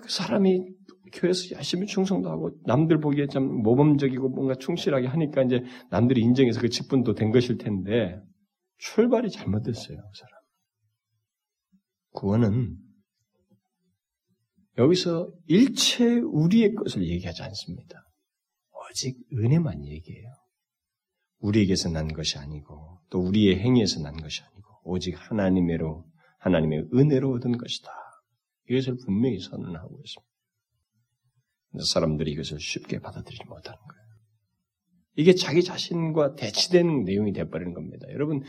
[0.01, 0.75] 그 사람이
[1.13, 6.69] 교회에서 열심히 충성도 하고 남들 보기에 좀 모범적이고 뭔가 충실하게 하니까 이제 남들이 인정해서 그
[6.69, 8.21] 직분도 된 것일 텐데
[8.81, 9.97] 출발이 잘못됐어요.
[9.97, 10.41] 그 사람.
[12.13, 12.79] 구원은
[14.79, 18.03] 여기서 일체 우리의 것을 얘기하지 않습니다.
[18.73, 20.33] 오직 은혜만 얘기해요.
[21.39, 26.07] 우리에게서 난 것이 아니고 또 우리의 행위에서 난 것이 아니고 오직 하나님의로
[26.39, 27.91] 하나님의 은혜로 얻은 것이다.
[28.69, 30.31] 이것을 분명히 선언하고 있습니다.
[31.93, 34.10] 사람들이 이것을 쉽게 받아들이지 못하는 거예요.
[35.17, 38.07] 이게 자기 자신과 대치되는 내용이 돼버리는 겁니다.
[38.13, 38.43] 여러분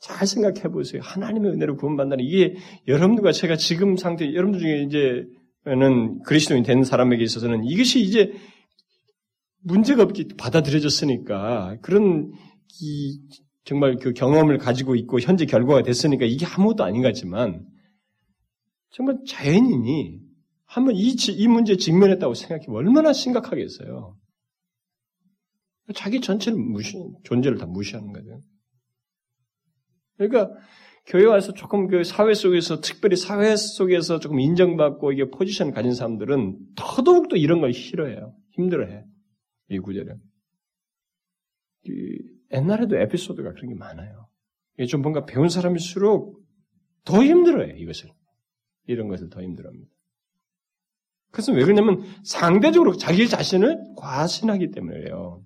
[0.00, 1.02] 잘 생각해 보세요.
[1.02, 7.64] 하나님의 은혜로 구원받는다는 이게 여러분들과 제가 지금 상태, 여러분들 중에 이제는 그리스도인 된 사람에게 있어서는
[7.64, 8.32] 이것이 이제
[9.62, 12.32] 문제가 없게 받아들여졌으니까 그런
[12.80, 13.20] 이
[13.64, 17.66] 정말 그 경험을 가지고 있고 현재 결과가 됐으니까 이게 아무것도 아닌 것 같지만
[18.90, 20.20] 정말 자연인이
[20.66, 24.16] 한번 이, 이 문제에 직면했다고 생각해보면 얼마나 심각하겠어요.
[25.92, 28.40] 자기 전체를 무시, 존재를 다 무시하는 거죠.
[30.16, 30.50] 그러니까
[31.06, 35.92] 교회 와서 조금 그 사회 속에서 특별히 사회 속에서 조금 인정받고 이게 포지션 을 가진
[35.92, 38.34] 사람들은 더더욱 또 이런 걸 싫어해요.
[38.52, 39.04] 힘들어해.
[39.68, 40.18] 이 구절은.
[42.52, 44.28] 옛날에도 에피소드가 그런 게 많아요.
[44.88, 46.42] 좀 뭔가 배운 사람일수록
[47.04, 48.10] 더 힘들어해, 이것을.
[48.86, 49.90] 이런 것을 더 힘들어합니다.
[51.30, 55.44] 그것은 왜 그러냐면 상대적으로 자기 자신을 과신하기 때문에요.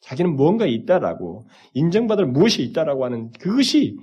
[0.00, 3.96] 자기는 무언가 있다라고 인정받을 무엇이 있다라고 하는 그것이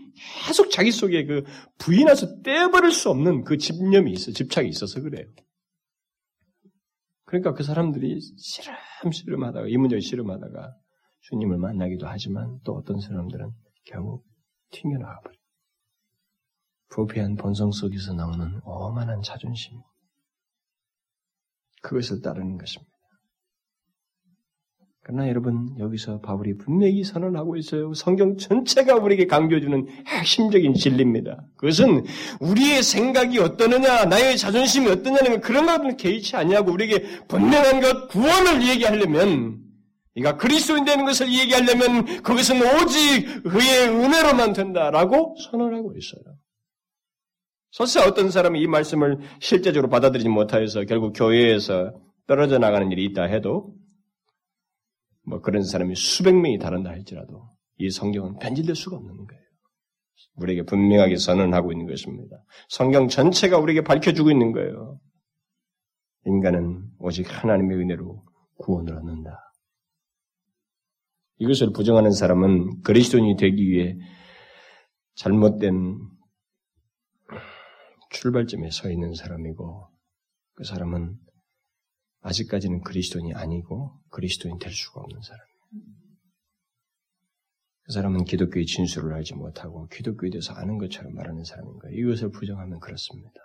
[0.46, 1.44] 계속 자기 속에 그
[1.80, 5.26] 부인해서 떼버릴 수 없는 그 집념이 있어 집착이 있어서 그래요.
[7.26, 10.76] 그러니까 그 사람들이 시름시름하다가 이 문제를 시름하다가
[11.22, 13.52] 주님을 만나기도 하지만 또 어떤 사람들은
[13.86, 14.24] 결국
[14.72, 15.36] 튕겨나가 버려.
[16.90, 19.82] 부패한 본성 속에서 나오는 오만한 자존심.
[21.82, 22.97] 그것을 따르는 것입니다.
[25.08, 27.94] 그러나 여러분 여기서 바울이 분명히 선언하고 있어요.
[27.94, 31.46] 성경 전체가 우리에게 강조해주는 핵심적인 진리입니다.
[31.56, 32.04] 그것은
[32.42, 39.62] 우리의 생각이 어떠느냐, 나의 자존심이 어떠냐는 그런 것은 개의치 아니하고 우리에게 분명한 것 구원을 얘기하려면
[40.14, 46.36] 그러니까 그리스도인 되는 것을 얘기하려면 그것은 오직 그의 은혜로만 된다라고 선언하고 있어요.
[47.72, 51.94] 설사 어떤 사람이 이 말씀을 실제적으로 받아들이지 못하여서 결국 교회에서
[52.28, 53.77] 떨어져 나가는 일이 있다 해도
[55.28, 59.44] 뭐 그런 사람이 수백 명이 다른다 할지라도 이 성경은 변질될 수가 없는 거예요.
[60.36, 62.38] 우리에게 분명하게 선언하고 있는 것입니다.
[62.70, 65.00] 성경 전체가 우리에게 밝혀주고 있는 거예요.
[66.26, 68.24] 인간은 오직 하나님의 은혜로
[68.58, 69.54] 구원을 얻는다.
[71.40, 73.98] 이것을 부정하는 사람은 그리스도인이 되기 위해
[75.16, 76.00] 잘못된
[78.12, 79.90] 출발점에 서 있는 사람이고
[80.54, 81.18] 그 사람은
[82.28, 85.58] 아직까지는 그리스도인이 아니고 그리스도인 될 수가 없는 사람이에요.
[87.84, 91.98] 그 사람은 기독교의 진술을 알지 못하고 기독교에 대해서 아는 것처럼 말하는 사람인 거예요.
[91.98, 93.40] 이것을 부정하면 그렇습니다.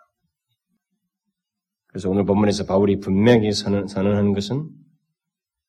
[1.86, 4.68] 그래서 오늘 본문에서 바울이 분명히 선언, 선언 하는 것은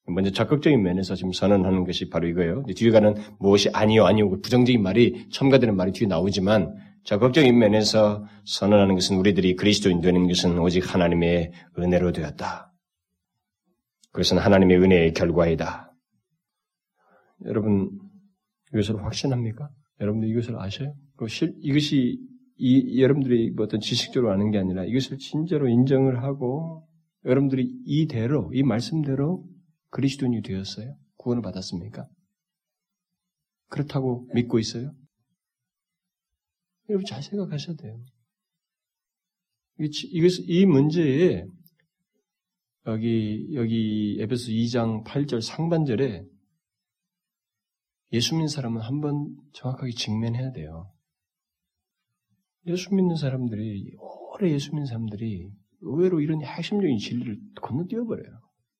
[0.05, 2.63] 먼저 적극적인 면에서 지금 선언하는 것이 바로 이거예요.
[2.75, 9.17] 뒤에 가는 무엇이 아니요, 아니요, 부정적인 말이, 첨가되는 말이 뒤에 나오지만, 적극적인 면에서 선언하는 것은
[9.17, 12.72] 우리들이 그리스도인 되는 것은 오직 하나님의 은혜로 되었다.
[14.13, 15.91] 그것은 하나님의 은혜의 결과이다.
[17.45, 17.89] 여러분,
[18.71, 19.69] 이것을 확신합니까?
[19.99, 20.95] 여러분들 이것을 아셔요?
[21.61, 22.19] 이것이
[22.57, 26.87] 이, 여러분들이 뭐 어떤 지식적으로 아는 게 아니라 이것을 진짜로 인정을 하고
[27.25, 29.45] 여러분들이 이대로, 이 말씀대로
[29.89, 30.95] 그리스도인이 되었어요?
[31.17, 32.07] 구원을 받았습니까?
[33.69, 34.93] 그렇다고 믿고 있어요?
[36.89, 37.99] 여러분 잘 생각하셔야 돼요.
[39.79, 41.45] 이것, 이 문제에
[42.87, 46.25] 여기, 여기 에베소 2장 8절 상반절에
[48.11, 50.91] 예수 믿는 사람은 한 번 정확하게 직면해야 돼요.
[52.67, 55.49] 예수 믿는 사람들이, 오래 예수 믿는 사람들이
[55.81, 58.39] 의외로 이런 핵심적인 진리를 건너뛰어버려요.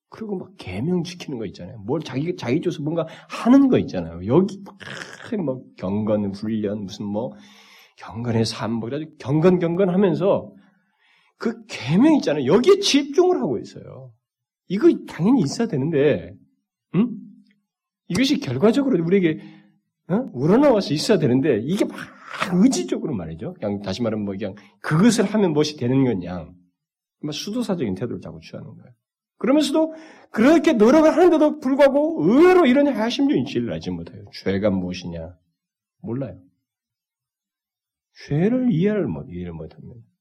[0.09, 1.79] 그리고 막 계명 지키는 거 있잖아요.
[1.79, 4.25] 뭘 자기 자기 줘서 뭔가 하는 거 있잖아요.
[4.27, 4.63] 여기
[5.43, 7.33] 뭐 경건 훈련 무슨 뭐
[7.97, 10.53] 경건의 삶뭐 경건 경건 하면서
[11.43, 12.45] 그 계명 있잖아요.
[12.45, 14.13] 여기에 집중을 하고 있어요.
[14.69, 16.33] 이거 당연히 있어야 되는데,
[16.95, 17.17] 응?
[18.07, 19.41] 이것이 결과적으로 우리에게
[20.07, 20.25] 어?
[20.31, 21.97] 우러나와서 있어야 되는데 이게 막
[22.53, 23.55] 의지적으로 말이죠.
[23.55, 26.49] 그냥 다시 말하면 뭐 그냥 그것을 하면 무엇이 되는 거냐.
[27.29, 28.93] 수도사적인 태도를 자꾸 취하는 거예요.
[29.37, 29.95] 그러면서도
[30.31, 34.23] 그렇게 노력을 하는데도 불구하고 의외로 이런 하심적인 진리를 알지 못해요.
[34.31, 35.35] 죄가 무엇이냐?
[36.01, 36.39] 몰라요.
[38.27, 40.12] 죄를 이해를 못, 이해를 못합니다.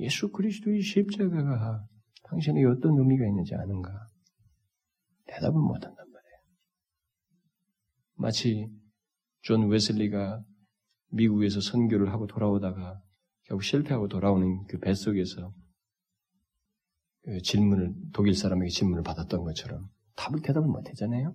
[0.00, 1.86] 예수 그리스도의 십자가가
[2.24, 3.90] 당신에게 어떤 의미가 있는지 아는가?
[5.26, 6.38] 대답을 못한단 말이에요.
[8.14, 8.68] 마치
[9.42, 10.42] 존 웨슬리가
[11.10, 13.00] 미국에서 선교를 하고 돌아오다가
[13.44, 15.54] 결국 실패하고 돌아오는 그 배 속에서
[17.22, 21.34] 그 질문을 독일 사람에게 질문을 받았던 것처럼 답을 대답을 못하잖아요.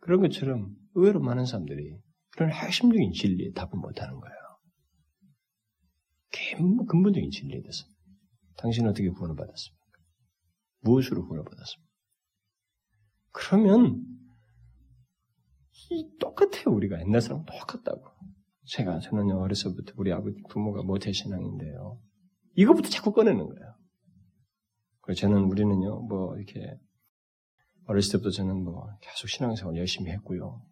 [0.00, 1.98] 그런 것처럼 의외로 많은 사람들이
[2.32, 4.41] 그런 핵심적인 진리에 답을 못하는 거예요.
[6.86, 7.84] 근본적인 진리에 대해서
[8.56, 9.82] 당신은 어떻게 구원을 받았습니까?
[10.80, 11.92] 무엇으로 구원을 받았습니까?
[13.32, 14.04] 그러면
[16.20, 18.10] 똑같아요 우리가 옛날 사람 똑같다고.
[18.64, 22.00] 제가 저는 어려서부터 우리 아버지 부모가 모태신앙인데요.
[22.54, 23.74] 이거부터 자꾸 꺼내는 거예요.
[25.00, 26.78] 그래서 저는 우리는요 뭐 이렇게
[27.86, 30.62] 어렸을 때부터 저는 뭐 계속 신앙생활 열심히 했고요.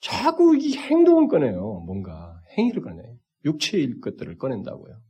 [0.00, 1.80] 자꾸 이 행동을 꺼내요.
[1.86, 3.18] 뭔가 행위를 꺼내요.
[3.44, 5.00] 육체의 것들을 꺼낸다고요.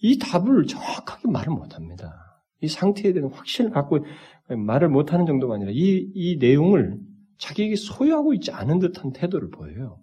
[0.00, 2.12] 이 답을 정확하게 말을 못합니다.
[2.60, 4.04] 이 상태에 대한 확신을 갖고
[4.48, 6.98] 말을 못하는 정도가 아니라 이, 이 내용을
[7.38, 10.00] 자기에게 소유하고 있지 않은 듯한 태도를 보여요.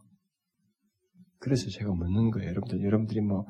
[1.39, 2.49] 그래서 제가 묻는 거예요.
[2.49, 3.45] 여러분들, 여러분들이 뭐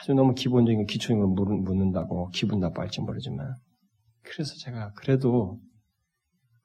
[0.00, 3.54] 아주 너무 기본적인 기초인 걸 묻는다고 기분 나빠할지 모르지만
[4.22, 5.60] 그래서 제가 그래도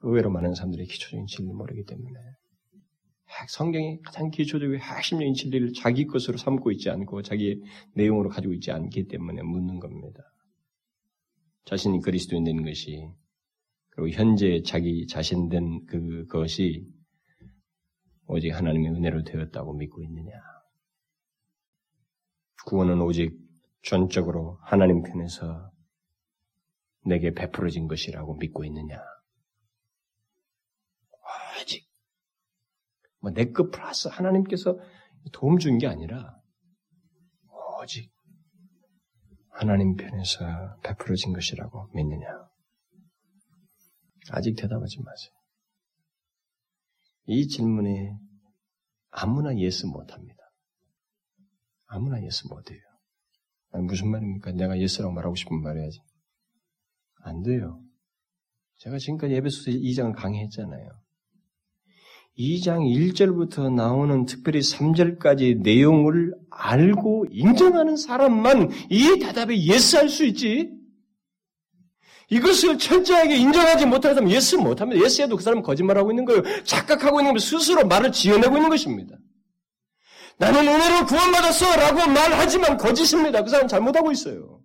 [0.00, 2.18] 의외로 많은 사람들이 기초적인 진리를 모르기 때문에
[3.48, 7.62] 성경이 가장 기초적인 핵심적인 진리를 자기 것으로 삼고 있지 않고 자기
[7.94, 10.22] 내용으로 가지고 있지 않기 때문에 묻는 겁니다.
[11.64, 13.08] 자신이 그리스도인 된 것이
[13.90, 16.86] 그리고 현재 자기 자신 된 그것이
[18.26, 20.32] 오직 하나님의 은혜로 되었다고 믿고 있느냐.
[22.66, 23.36] 구원은 오직
[23.82, 25.70] 전적으로 하나님 편에서
[27.04, 28.98] 내게 베풀어진 것이라고 믿고 있느냐.
[33.28, 34.78] 내 것 플러스 하나님께서
[35.32, 36.40] 도움 준 게 아니라
[37.82, 38.10] 오직
[39.50, 42.26] 하나님 편에서 베풀어진 것이라고 믿느냐?
[44.30, 45.32] 아직 대답하지 마세요.
[47.26, 48.16] 이 질문에
[49.10, 50.38] 아무나 yes 못합니다.
[51.86, 52.80] 아무나 yes 못해요.
[53.72, 54.52] 무슨 말입니까?
[54.52, 56.00] 내가 yes라고 말하고 싶으면 말해야지.
[57.22, 57.82] 안 돼요.
[58.78, 60.88] 제가 지금까지 에베소서 2장을 강의했잖아요.
[62.38, 62.80] 2장
[63.12, 70.70] 1절부터 나오는 특별히 3절까지 내용을 알고 인정하는 사람만 이 대답에 yes할 수 있지.
[72.30, 75.04] 이것을 철저하게 인정하지 못하는 사람은 yes 못합니다.
[75.04, 76.42] yes해도 그 사람은 거짓말하고 있는 거예요.
[76.64, 79.16] 착각하고 있는 거 스스로 말을 지어내고 있는 것입니다.
[80.38, 83.42] 나는 은혜로 구원받았어 라고 말하지만 거짓입니다.
[83.42, 84.59] 그 사람 잘못하고 있어요.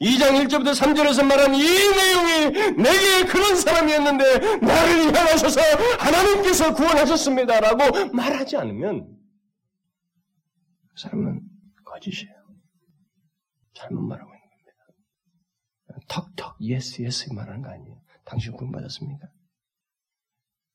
[0.00, 5.60] 2장 1절부터 3절에서 말한 이 내용이 내게 그런 사람이었는데 나를 향하셔서
[5.98, 7.60] 하나님께서 구원하셨습니다.
[7.60, 9.06] 라고 말하지 않으면
[10.88, 11.40] 그 사람은
[11.84, 12.34] 거짓이에요.
[13.74, 16.06] 잘못 말하고 있는 겁니다.
[16.08, 18.00] 턱턱 yes yes 말하는 거 아니에요.
[18.24, 19.28] 당신 구원 받았습니까?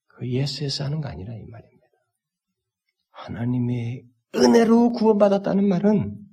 [0.07, 1.79] 그 yes yes 하는 거 아니라 이 말입니다.
[3.11, 4.05] 하나님의
[4.35, 6.28] 은혜로 구원받았다는 말은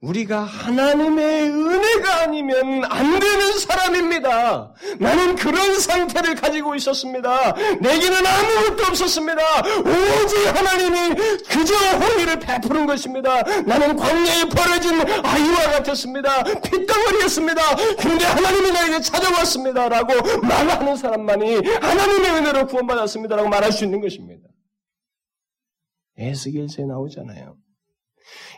[0.00, 4.72] 우리가 하나님의 은혜가 아니면 안 되는 사람입니다.
[5.00, 7.52] 나는 그런 상태를 가지고 있었습니다.
[7.80, 9.42] 내게는 아무것도 없었습니다.
[9.80, 11.16] 오직 하나님이
[11.48, 13.42] 그저 호의를 베푸는 것입니다.
[13.62, 16.44] 나는 광야에 버려진 아이와 같았습니다.
[16.44, 17.62] 핏덩어리였습니다.
[17.98, 19.88] 그런데 하나님이 나에게 찾아왔습니다.
[19.88, 23.34] 라고 말하는 사람만이 하나님의 은혜로 구원받았습니다.
[23.34, 24.48] 라고 말할 수 있는 것입니다.
[26.16, 27.56] 에스겔서에 나오잖아요.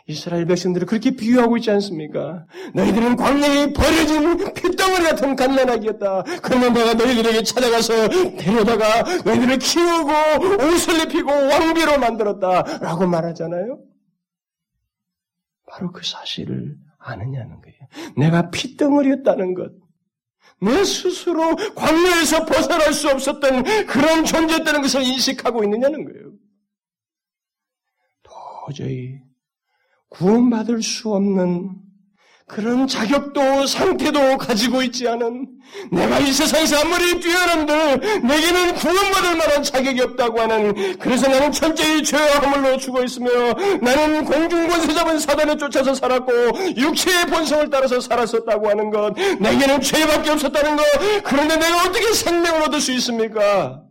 [0.07, 2.45] 이스라엘 백성들을 그렇게 비유하고 있지 않습니까?
[2.73, 6.23] 너희들은 광야에 버려진 핏덩어리 같은 갓난아기였다.
[6.41, 10.11] 그러면 내가 너희들에게 찾아가서 데려다가 너희들을 키우고
[10.65, 12.63] 옷을 입히고 왕비로 만들었다.
[12.79, 13.79] 라고 말하잖아요.
[15.67, 17.77] 바로 그 사실을 아느냐는 거예요.
[18.17, 19.71] 내가 핏덩어리였다는 것.
[20.61, 26.33] 내 스스로 광야에서 벗어날 수 없었던 그런 존재였다는 것을 인식하고 있느냐는 거예요.
[28.67, 29.19] 도저히
[30.11, 31.81] 구원받을 수 없는
[32.47, 35.47] 그런 자격도 상태도 가지고 있지 않은
[35.89, 42.39] 내가 이 세상에서 아무리 뛰어난들 내게는 구원받을 만한 자격이 없다고 하는 그래서 나는 철저히 죄와
[42.39, 43.29] 허물로 죽어 있으며
[43.81, 46.31] 나는 공중권세 잡은 사단에 쫓아서 살았고
[46.75, 50.83] 육체의 본성을 따라서 살았었다고 하는 것 내게는 죄밖에 없었다는 것
[51.23, 53.81] 그런데 내가 어떻게 생명을 얻을 수 있습니까?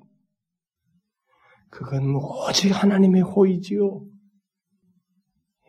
[1.70, 4.02] 그건 오직 하나님의 호의지요.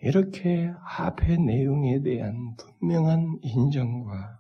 [0.01, 4.39] 이렇게 앞의 내용에 대한 분명한 인정과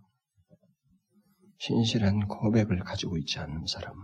[1.59, 4.01] 신실한 고백을 가지고 있지 않는 사람은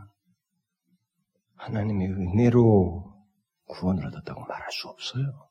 [1.55, 3.11] 하나님의 은혜로
[3.65, 5.49] 구원을 얻었다고 말할 수 없어요.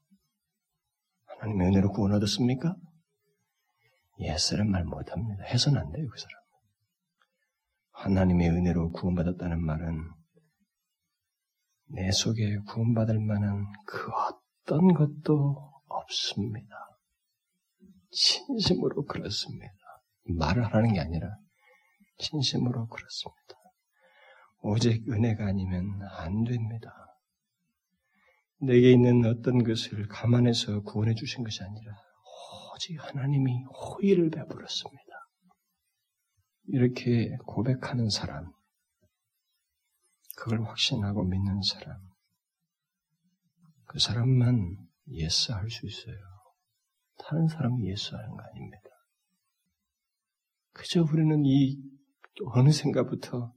[1.26, 2.76] 하나님의 은혜로 구원 얻었습니까?
[4.20, 5.42] 예스란 말 못합니다.
[5.44, 6.40] 해서는 안 돼요, 그 사람.
[7.90, 10.10] 하나님의 은혜로 구원받았다는 말은
[11.88, 16.76] 내 속에 구원받을 만한 그 어떤 것도 없습니다.
[18.10, 19.72] 진심으로 그렇습니다.
[20.24, 21.28] 말을 하는 게 아니라
[22.18, 23.56] 진심으로 그렇습니다.
[24.60, 26.92] 오직 은혜가 아니면 안 됩니다.
[28.58, 31.92] 내게 있는 어떤 것을 감안해서 구원해 주신 것이 아니라
[32.74, 35.02] 오직 하나님이 호의를 베풀었습니다.
[36.68, 38.52] 이렇게 고백하는 사람,
[40.36, 41.96] 그걸 확신하고 믿는 사람,
[43.86, 46.16] 그 사람만 yes 할 수 있어요.
[47.18, 48.88] 다른 사람이 yes 하는 거 아닙니다.
[50.72, 51.78] 그저 우리는 이
[52.54, 53.54] 어느 생각부터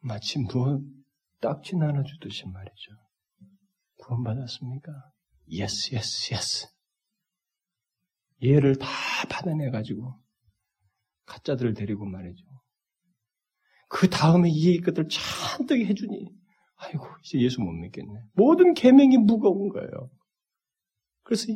[0.00, 0.82] 마치 무엇
[1.40, 2.92] 딱지 나눠주듯이 말이죠.
[3.96, 4.92] 구원받았습니까?
[5.48, 6.66] yes, yes, yes.
[8.44, 8.86] 예를 다
[9.30, 10.20] 받아내가지고
[11.24, 12.44] 가짜들을 데리고 말이죠.
[13.88, 16.28] 그 다음에 이 것들 잔뜩 해주니
[16.76, 18.12] 아이고 이제 예수 못 믿겠네.
[18.34, 20.10] 모든 계명이 무거운 거예요.
[21.22, 21.46] 그래서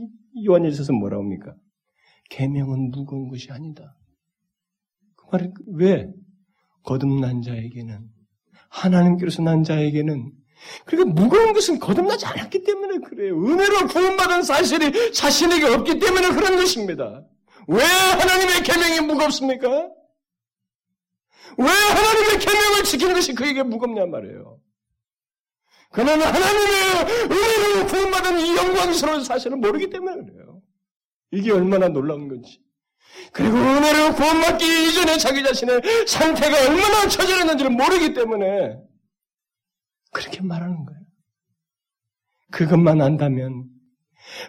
[0.47, 1.55] 요한일서서 뭐라고 합니까?
[2.31, 3.97] 계명은 무거운 것이 아니다.
[5.17, 6.11] 그 말은 왜
[6.85, 8.09] 거듭난 자에게는
[8.69, 10.33] 하나님께로서 난 자에게는
[10.85, 13.35] 그러니까 무거운 것은 거듭나지 않았기 때문에 그래요.
[13.35, 17.25] 은혜로 구원받은 사실이 자신에게 없기 때문에 그런 것입니다.
[17.69, 19.69] 왜 하나님의 계명이 무겁습니까?
[21.59, 24.59] 왜 하나님의 계명을 지키는 것이 그에게 무겁냐 말이에요.
[25.91, 30.61] 그는 하나님의 은혜로 구원받은 이 영광스러운 사실을 모르기 때문에 그래요.
[31.33, 32.61] 이게 얼마나 놀라운 건지.
[33.33, 38.79] 그리고 은혜로 구원받기 이전에 자기 자신의 상태가 얼마나 처절했는지를 모르기 때문에
[40.13, 41.01] 그렇게 말하는 거예요.
[42.53, 43.65] 그것만 안다면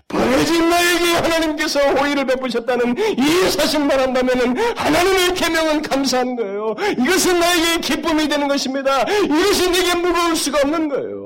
[0.08, 6.76] 버려진 나에게 하나님께서 호의를 베푸셨다는 이 사실만 한다면 하나님의 계명은 감사한 거예요.
[7.00, 9.02] 이것은 나에게 기쁨이 되는 것입니다.
[9.04, 11.21] 이것이 내게 무거울 수가 없는 거예요.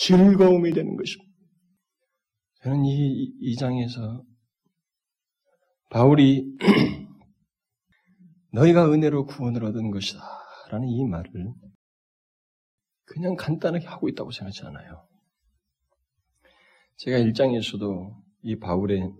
[0.00, 1.30] 즐거움이 되는 것입니다.
[2.62, 4.24] 저는 이, 이 장에서
[5.90, 6.56] 바울이
[8.52, 10.20] 너희가 은혜로 구원을 얻은 것이다
[10.70, 11.52] 라는 이 말을
[13.04, 15.06] 그냥 간단하게 하고 있다고 생각하지 않아요.
[16.96, 19.12] 제가 일장에서도 이 바울의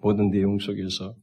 [0.00, 1.14] 모든 내용 속에서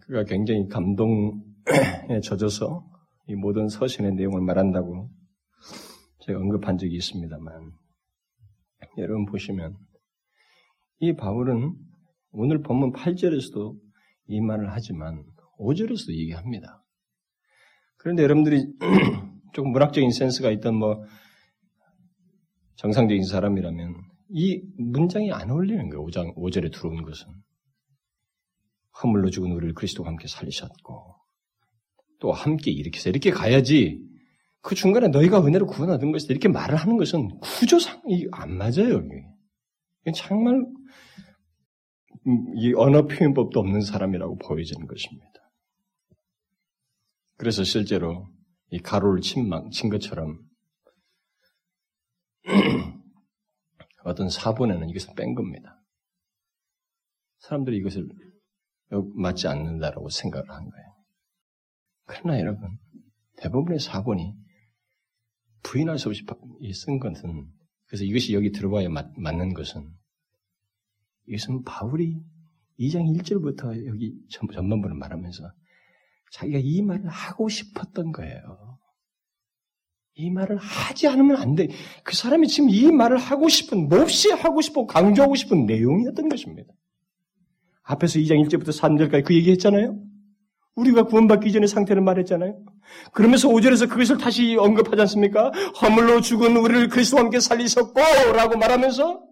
[0.00, 1.30] 그가 굉장히 감동에
[2.24, 2.84] 젖어서
[3.28, 5.08] 이 모든 서신의 내용을 말한다고
[6.26, 7.70] 제가 언급한 적이 있습니다만
[8.98, 9.76] 여러분 보시면
[10.98, 11.76] 이 바울은
[12.32, 13.78] 오늘 본문 8절에서도
[14.26, 15.24] 이 말을 하지만
[15.60, 16.84] 5절에서도 얘기합니다.
[17.96, 18.66] 그런데 여러분들이
[19.54, 21.04] 조금 문학적인 센스가 있던 뭐
[22.74, 23.94] 정상적인 사람이라면
[24.30, 26.04] 이 문장이 안 어울리는 거예요.
[26.04, 27.26] 5장, 5절에 들어온 것은.
[29.02, 31.14] 허물로 죽은 우리를 그리스도와 함께 살리셨고,
[32.18, 34.00] 또 함께 이렇게 해서 이렇게 가야지,
[34.66, 36.32] 그 중간에 너희가 은혜로 구원 얻은 것이다.
[36.32, 39.00] 이렇게 말을 하는 것은 구조상 이 안 맞아요.
[40.04, 40.12] 이게.
[40.12, 40.56] 정말
[42.26, 45.52] 음, 이 언어 표현법도 없는 사람이라고 보여지는 것입니다.
[47.36, 48.26] 그래서 실제로
[48.70, 50.36] 이 가로를 침망, 친 것처럼
[54.04, 55.80] 어떤 사본에는 이것을 뺀 겁니다.
[57.38, 58.08] 사람들이 이것을
[59.14, 60.96] 맞지 않는다라고 생각을 한 거예요.
[62.06, 62.80] 그러나 여러분,
[63.36, 64.45] 대부분의 사본이
[65.66, 66.24] 부인할 수 없이
[66.72, 67.48] 쓴 것은,
[67.86, 69.84] 그래서 이것이 여기 들어와야 맞, 맞는 것은,
[71.26, 72.20] 이것은 바울이
[72.78, 75.42] 2장 1절부터 여기 전반부를 말하면서
[76.32, 78.78] 자기가 이 말을 하고 싶었던 거예요.
[80.14, 81.68] 이 말을 하지 않으면 안 돼.
[82.04, 86.72] 그 사람이 지금 이 말을 하고 싶은, 몹시 하고 싶고 강조하고 싶은 내용이었던 것입니다.
[87.82, 90.00] 앞에서 2장 1절부터 3절까지 그 얘기 했잖아요?
[90.76, 92.58] 우리가 구원받기 전의 상태를 말했잖아요?
[93.12, 95.50] 그러면서 5절에서 그것을 다시 언급하지 않습니까?
[95.82, 98.00] 허물로 죽은 우리를 그리스도와 함께 살리셨고,
[98.34, 99.26] 라고 말하면서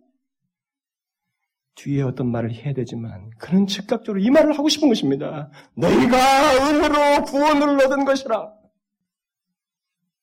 [1.76, 5.50] 뒤에 어떤 말을 해야 되지만 그는 즉각적으로 이 말을 하고 싶은 것입니다.
[5.76, 8.54] 너희가 은혜로 구원을 얻은 것이라.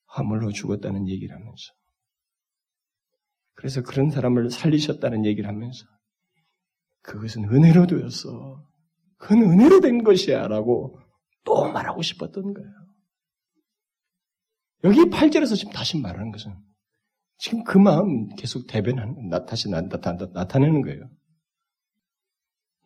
[0.07, 1.73] 화물로 죽었다는 얘기를 하면서
[3.53, 5.85] 그래서 그런 사람을 살리셨다는 얘기를 하면서
[7.01, 8.65] 그것은 은혜로 되었어.
[9.17, 11.00] 그건 은혜로 된 것이야 라고
[11.43, 12.71] 또 말하고 싶었던 거예요.
[14.83, 16.55] 여기 8절에서 지금 다시 말하는 것은
[17.37, 21.09] 지금 그 마음 계속 대변하는, 다시 나타내는 거예요.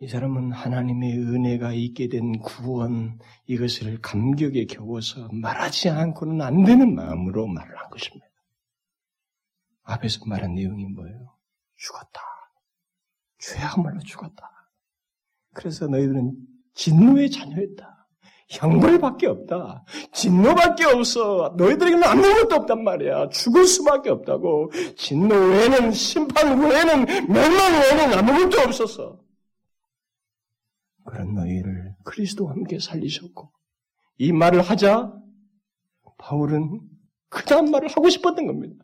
[0.01, 7.47] 이 사람은 하나님의 은혜가 있게 된 구원, 이것을 감격에 겨워서 말하지 않고는 안 되는 마음으로
[7.47, 8.25] 말을 한 것입니다.
[9.83, 11.37] 앞에서 말한 내용이 뭐예요?
[11.75, 12.21] 죽었다.
[13.39, 14.51] 죄야말로 죽었다.
[15.53, 16.35] 그래서 너희들은
[16.73, 17.94] 진노의 자녀였다.
[18.47, 19.83] 형벌밖에 없다.
[20.13, 21.53] 진노밖에 없어.
[21.57, 23.29] 너희들에게는 아무것도 없단 말이야.
[23.29, 24.71] 죽을 수밖에 없다고.
[24.97, 29.19] 진노 외에는, 심판 외에는, 멸망 외에는 아무것도 없었어.
[31.05, 33.51] 그런 너희를 그리스도와 함께 살리셨고
[34.17, 35.13] 이 말을 하자
[36.17, 36.81] 바울은
[37.29, 38.83] 그 다음 말을 하고 싶었던 겁니다.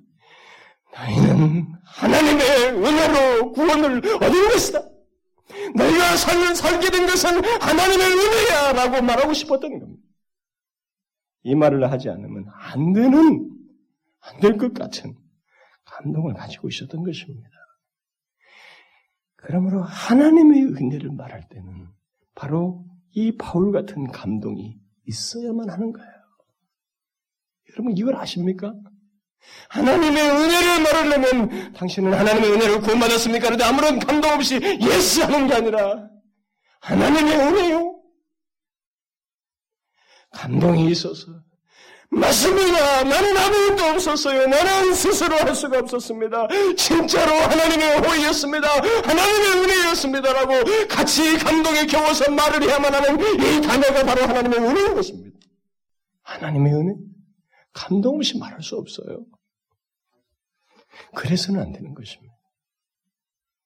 [0.93, 4.90] 너희는 하나님의 은혜로 구원을 얻은 것이다.
[5.75, 10.03] 너희가 살, 살게 된 것은 하나님의 은혜야 라고 말하고 싶었던 겁니다.
[11.43, 13.49] 이 말을 하지 않으면 안 되는,
[14.19, 15.15] 안 될 것 같은
[15.85, 17.49] 감동을 가지고 있었던 것입니다.
[19.35, 21.87] 그러므로 하나님의 은혜를 말할 때는
[22.35, 26.11] 바로 이 바울 같은 감동이 있어야만 하는 거예요.
[27.71, 28.73] 여러분 이걸 아십니까?
[29.69, 33.45] 하나님의 은혜를 말하려면 당신은 하나님의 은혜를 구원받았습니까?
[33.45, 36.07] 그런데 아무런 감동 없이 yes 하는 게 아니라
[36.81, 37.95] 하나님의 은혜요.
[40.31, 41.27] 감동이 있어서
[42.09, 43.03] 맞습니다.
[43.03, 44.47] 나는 아무것도 없었어요.
[44.47, 46.47] 나는 스스로 할 수가 없었습니다.
[46.75, 48.67] 진짜로 하나님의 호의였습니다.
[48.69, 55.37] 하나님의 은혜였습니다라고 같이 감동에 겨워서 말을 해야만 하는 이 단어가 바로 하나님의 은혜인 것입니다.
[56.23, 57.10] 하나님의 은혜?
[57.73, 59.25] 감동 없이 말할 수 없어요.
[61.15, 62.35] 그래서는 안 되는 것입니다.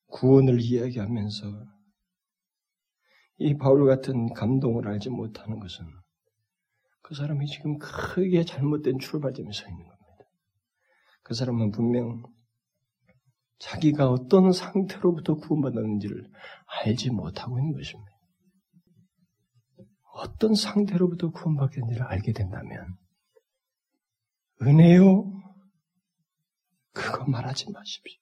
[0.07, 1.65] 구원을 이야기하면서
[3.37, 5.85] 이 바울 같은 감동을 알지 못하는 것은
[7.01, 9.95] 그 사람이 지금 크게 잘못된 출발점에 서 있는 겁니다.
[11.21, 12.23] 그 사람은 분명
[13.59, 16.29] 자기가 어떤 상태로부터 구원받았는지를
[16.83, 18.11] 알지 못하고 있는 것입니다.
[20.13, 22.95] 어떤 상태로부터 구원받겠는지를 알게 된다면
[24.61, 25.31] 은혜요?
[26.93, 28.19] 그거 말하지 마십시오.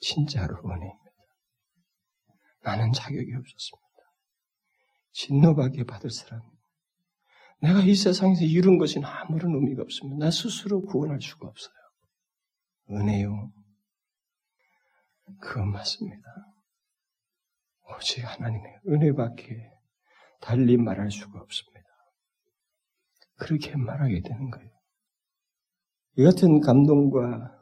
[0.00, 1.04] 진짜로 은혜입니다.
[2.62, 3.86] 나는 자격이 없었습니다.
[5.12, 6.42] 진노받게 받을 사람
[7.62, 10.26] 내가 이 세상에서 이룬 것이 아무런 의미가 없습니다.
[10.26, 11.74] 나 스스로 구원할 수가 없어요.
[12.90, 13.50] 은혜요.
[15.40, 16.22] 그건 맞습니다.
[17.96, 19.70] 오직 하나님의 은혜밖에
[20.40, 21.86] 달리 말할 수가 없습니다.
[23.36, 24.75] 그렇게 말하게 되는 거예요.
[26.16, 27.52] 이 같은 감동과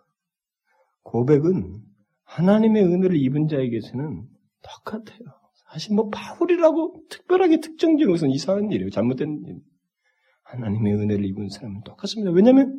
[1.03, 1.81] 고백은
[2.25, 4.27] 하나님의 은혜를 입은 자에게서는
[4.63, 5.45] 똑같아요.
[5.73, 8.91] 사실 뭐 바울이라고 특별하게 특정지는 것은 이상한 일이에요.
[8.91, 9.61] 잘못된 일.
[10.45, 12.31] 하나님의 은혜를 입은 사람은 똑같습니다.
[12.31, 12.79] 왜냐하면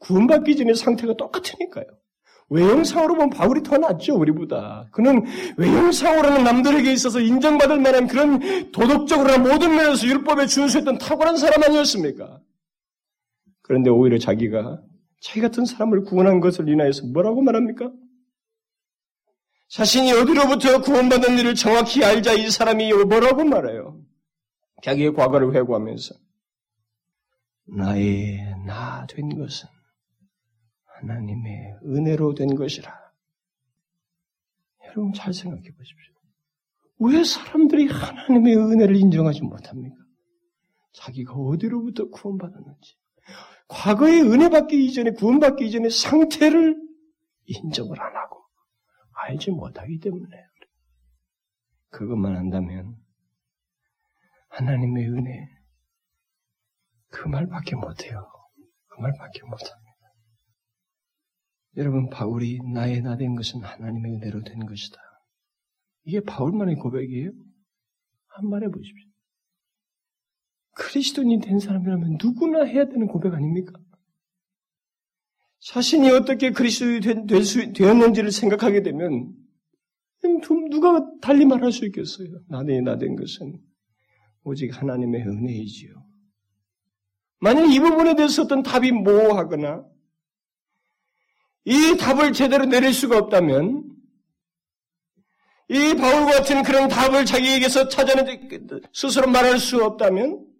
[0.00, 1.86] 구원받기 전의 상태가 똑같으니까요.
[2.48, 4.88] 외형상으로 보면 바울이 더 낫죠, 우리보다.
[4.92, 5.22] 그는
[5.56, 8.40] 외형상으로는 남들에게 있어서 인정받을 만한 그런
[8.72, 12.40] 도덕적으로나 모든 면에서 율법에 준수했던 탁월한 사람 아니었습니까?
[13.62, 14.82] 그런데 오히려 자기가
[15.22, 17.92] 자기 같은 사람을 구원한 것을 인하여서 뭐라고 말합니까?
[19.68, 24.02] 자신이 어디로부터 구원받은 일을 정확히 알자 이 사람이 뭐라고 말해요?
[24.82, 26.14] 자기의 과거를 회고하면서
[27.76, 29.68] 나의 나 된 것은
[31.00, 32.92] 하나님의 은혜로 된 것이라.
[34.86, 36.14] 여러분 잘 생각해 보십시오.
[36.98, 39.96] 왜 사람들이 하나님의 은혜를 인정하지 못합니까?
[40.92, 42.96] 자기가 어디로부터 구원받았는지,
[43.72, 46.76] 과거에 은혜 받기 이전에, 구원 받기 이전에 상태를
[47.46, 48.44] 인정을 안 하고
[49.14, 50.36] 알지 못하기 때문에
[51.90, 52.96] 그것만 안다면
[54.48, 55.48] 하나님의 은혜
[57.08, 58.26] 그 말밖에 못해요.
[58.88, 59.82] 그 말밖에 못합니다.
[61.78, 64.98] 여러분 바울이 나의 나 된 것은 하나님의 은혜로 된 것이다.
[66.04, 67.30] 이게 바울만의 고백이에요?
[68.28, 69.11] 한 말 해 보십시오.
[70.74, 73.72] 그리스도인이 된 사람이라면 누구나 해야 되는 고백 아닙니까?
[75.60, 79.34] 자신이 어떻게 그리스도인이 되었는지를 생각하게 되면
[80.70, 82.28] 누가 달리 말할 수 있겠어요?
[82.48, 83.60] 나된 나된 것은
[84.44, 85.94] 오직 하나님의 은혜이지요.
[87.40, 89.84] 만약 이 부분에 대해서 어떤 답이 모호하거나
[91.64, 93.88] 이 답을 제대로 내릴 수가 없다면
[95.68, 98.48] 이 바울 같은 그런 답을 자기에게서 찾아내
[98.92, 100.51] 스스로 말할 수 없다면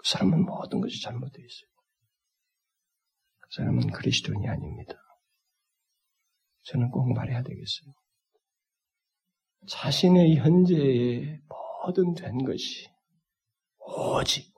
[0.00, 1.70] 그 사람은 모든 것이 잘못되어 있어요.
[3.40, 4.94] 그 사람은 그리스도인이 아닙니다.
[6.62, 7.92] 저는 꼭 말해야 되겠어요.
[9.68, 11.42] 자신의 현재의
[11.84, 12.88] 모든 된 것이
[13.78, 14.50] 오직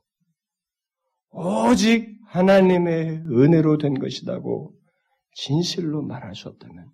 [1.30, 4.78] 오직 하나님의 은혜로 된 것이라고
[5.34, 6.88] 진실로 말할 수 없다면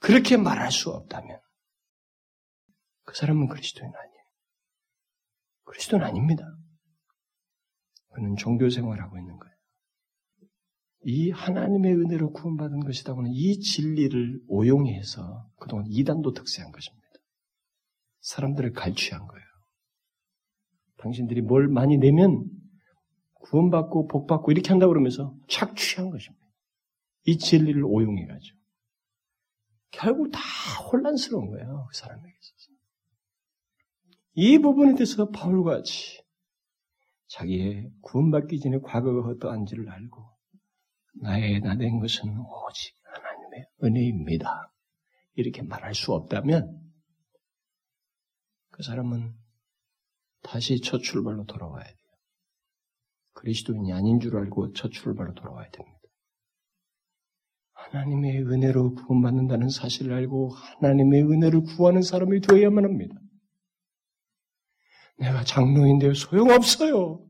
[0.00, 1.40] 그렇게 말할 수 없다면
[3.02, 4.24] 그 사람은 그리스도인 아니에요.
[5.64, 6.44] 그리스도는 아닙니다.
[8.14, 9.54] 그는 종교 생활하고 있는 거예요.
[11.04, 17.06] 이 하나님의 은혜로 구원받은 것이다고는 이 진리를 오용해서 그동안 이단도 득세한 것입니다.
[18.20, 19.46] 사람들을 갈취한 거예요.
[20.98, 22.44] 당신들이 뭘 많이 내면
[23.34, 26.44] 구원받고 복받고 이렇게 한다고 그러면서 착취한 것입니다.
[27.24, 28.58] 이 진리를 오용해가지고.
[29.90, 30.40] 결국 다
[30.90, 31.86] 혼란스러운 거예요.
[31.90, 32.72] 그 사람에게 있어서.
[34.34, 36.20] 이 부분에 대해서 바울과 같이
[37.28, 40.22] 자기의 구원받기 전에 과거가 어떠한지를 알고
[41.22, 44.72] 나의 나 된 것은 오직 하나님의 은혜입니다.
[45.34, 46.80] 이렇게 말할 수 없다면
[48.70, 49.34] 그 사람은
[50.42, 51.96] 다시 첫 출발로 돌아와야 돼요.
[53.34, 55.98] 그리스도인이 아닌 줄 알고 첫 출발로 돌아와야 됩니다.
[57.74, 63.14] 하나님의 은혜로 구원받는다는 사실을 알고 하나님의 은혜를 구하는 사람이 되어야만 합니다.
[65.18, 67.24] 내가 장로인데요, 소용없어요.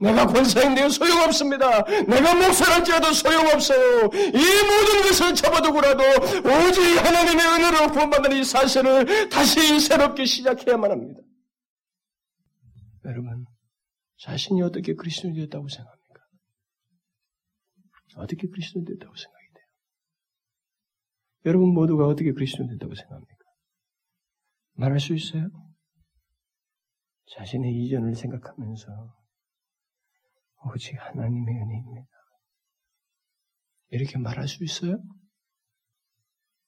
[0.00, 1.84] 내가 권사인데요, 소용없습니다.
[1.84, 4.06] 내가 목사랄지라도 소용없어요.
[4.06, 11.20] 이 모든 것을 접어두고라도 오직 하나님의 은혜로 구원받는 이 사실을 다시 새롭게 시작해야만 합니다.
[13.04, 13.46] 여러분,
[14.18, 16.00] 자신이 어떻게 그리스도인이 됐다고 생각합니까?
[18.16, 19.64] 어떻게 그리스도인이 됐다고 생각이 돼요?
[21.46, 23.34] 여러분 모두가 어떻게 그리스도인이 됐다고 생각합니까?
[24.74, 25.48] 말할 수 있어요?
[27.36, 29.16] 자신의 이전을 생각하면서
[30.66, 32.08] 오직 하나님의 은혜입니다.
[33.90, 34.98] 이렇게 말할 수 있어요?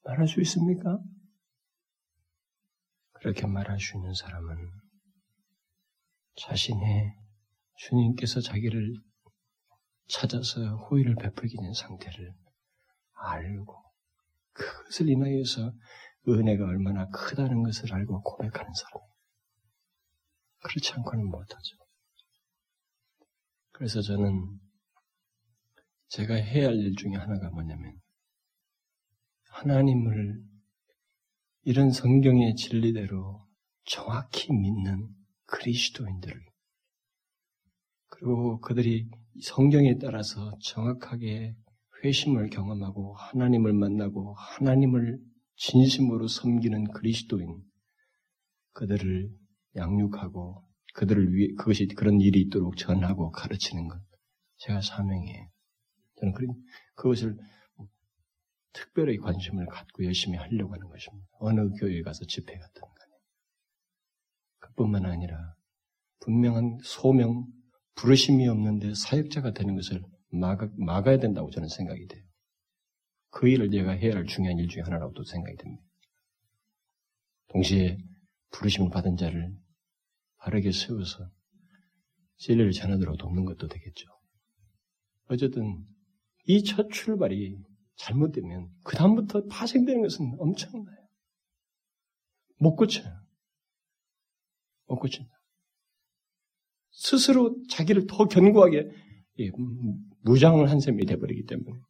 [0.05, 0.99] 말할 수 있습니까?
[3.13, 4.57] 그렇게 말할 수 있는 사람은
[6.37, 7.17] 자신의
[7.77, 8.95] 주님께서 자기를
[10.09, 12.35] 찾아서 호의를 베풀게 된 상태를
[13.15, 13.83] 알고
[14.53, 15.73] 그것을 인하여서
[16.29, 19.12] 은혜가 얼마나 크다는 것을 알고 고백하는 사람.
[20.63, 21.77] 그렇지 않고는 못하죠.
[23.73, 24.61] 그래서 저는
[26.09, 28.01] 제가 해야 할 일 중에 하나가 뭐냐면
[29.51, 30.43] 하나님을
[31.65, 33.47] 이런 성경의 진리대로
[33.85, 35.09] 정확히 믿는
[35.47, 36.41] 그리스도인들을
[38.09, 39.09] 그리고 그들이
[39.43, 41.55] 성경에 따라서 정확하게
[42.05, 45.19] 회심을 경험하고 하나님을 만나고 하나님을
[45.57, 47.63] 진심으로 섬기는 그리스도인
[48.73, 49.31] 그들을
[49.77, 50.65] 양육하고
[50.95, 54.01] 그들을 위해 그것이 그런 일이 있도록 전하고 가르치는 것
[54.59, 55.49] 제가 사명이에요.
[56.21, 56.47] 저는 그
[56.95, 57.37] 그것을
[58.73, 61.27] 특별히 관심을 갖고 열심히 하려고 하는 것입니다.
[61.41, 63.13] 어느 교회에 가서 집회 같은 간에
[64.59, 65.55] 그뿐만 아니라
[66.21, 67.47] 분명한 소명
[67.95, 72.25] 부르심이 없는데 사역자가 되는 것을 막아, 막아야 된다고 저는 생각이 돼요.
[73.31, 75.83] 그 일을 내가 해야 할 중요한 일 중에 하나라고도 생각이 됩니다.
[77.49, 77.99] 동시에
[78.51, 79.55] 부르심을 받은 자를
[80.43, 81.31] 바르게 세워서
[82.37, 84.09] 진리를 전하도록 돕는 것도 되겠죠.
[85.29, 85.87] 어쨌든
[86.47, 87.57] 이 첫 출발이
[87.97, 90.97] 잘못되면 그 다음부터 파생되는 것은 엄청나요.
[92.59, 93.13] 못 고쳐요.
[94.87, 95.31] 못 고친다.
[96.91, 98.91] 스스로 자기를 더 견고하게
[100.23, 101.81] 무장을 한 셈이 돼버리기 때문에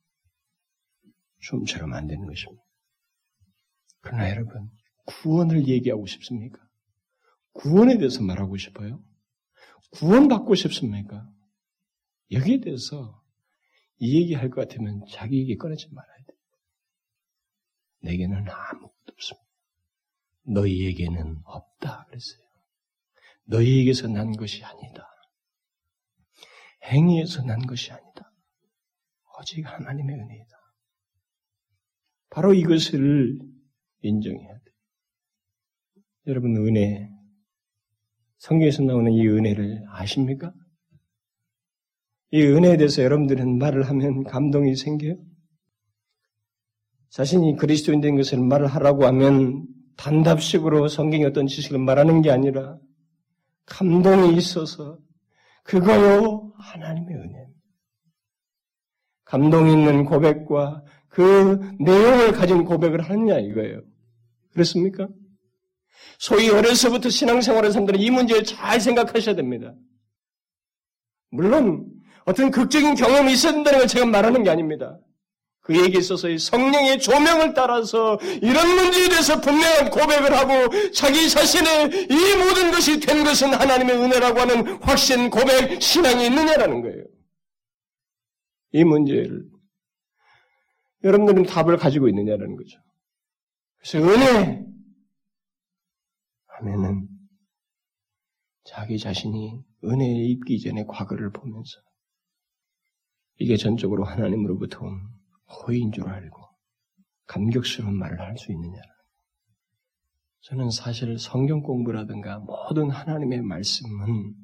[1.41, 2.63] 좀처럼 안 되는 것입니다.
[4.01, 4.71] 그러나 여러분
[5.07, 6.59] 구원을 얘기하고 싶습니까?
[7.53, 9.03] 구원에 대해서 말하고 싶어요?
[9.93, 11.29] 구원받고 싶습니까?
[12.31, 13.23] 여기에 대해서
[13.99, 16.35] 이 얘기 할 것 같으면 자기 얘기 꺼내지 말아야 돼.
[18.01, 19.47] 내게는 아무것도 없습니다.
[20.45, 22.07] 너희에게는 없다.
[22.07, 22.43] 그랬어요.
[23.45, 25.09] 너희에게서 난 것이 아니다.
[26.85, 28.33] 행위에서 난 것이 아니다.
[29.39, 30.57] 오직 하나님의 은혜이다.
[32.31, 33.39] 바로 이것을
[34.01, 34.65] 인정해야 돼.
[36.27, 37.09] 여러분, 은혜,
[38.43, 40.53] 성경에서 나오는 이 은혜를 아십니까?
[42.33, 45.15] 이 은혜에 대해서 여러분들은 말을 하면 감동이 생겨요?
[47.11, 49.65] 자신이 그리스도인 된 것을 말을 하라고 하면
[49.97, 52.79] 단답식으로 성경의 어떤 지식을 말하는 게 아니라
[53.67, 54.99] 감동이 있어서
[55.63, 57.47] 그거요 하나님의 은혜.
[59.25, 63.83] 감동 있는 고백과 그 내용을 가진 고백을 하느냐 이거예요.
[64.53, 65.07] 그렇습니까?
[66.19, 69.75] 소위 어려서부터 신앙생활을 사람들은 이 문제를 잘 생각하셔야 됩니다.
[71.31, 71.87] 물론
[72.25, 74.99] 어떤 극적인 경험이 있어야 된다는 걸 제가 말하는 게 아닙니다.
[75.63, 80.53] 그에게 있어서의 성령의 조명을 따라서 이런 문제에 대해서 분명한 고백을 하고
[80.91, 87.05] 자기 자신의 이 모든 것이 된 것은 하나님의 은혜라고 하는 확신, 고백, 신앙이 있느냐라는 거예요.
[88.73, 89.45] 이 문제를
[91.05, 92.79] 여러분들은 답을 가지고 있느냐라는 거죠.
[93.79, 94.65] 그래서 은혜
[96.63, 97.09] 하면은
[98.65, 101.81] 자기 자신이 은혜에 입기 전에 과거를 보면서
[103.39, 105.01] 이게 전적으로 하나님으로부터 온
[105.49, 106.41] 호의인 줄 알고
[107.27, 108.81] 감격스러운 말을 할 수 있느냐.
[110.43, 114.35] 저는 사실 성경 공부라든가 모든 하나님의 말씀은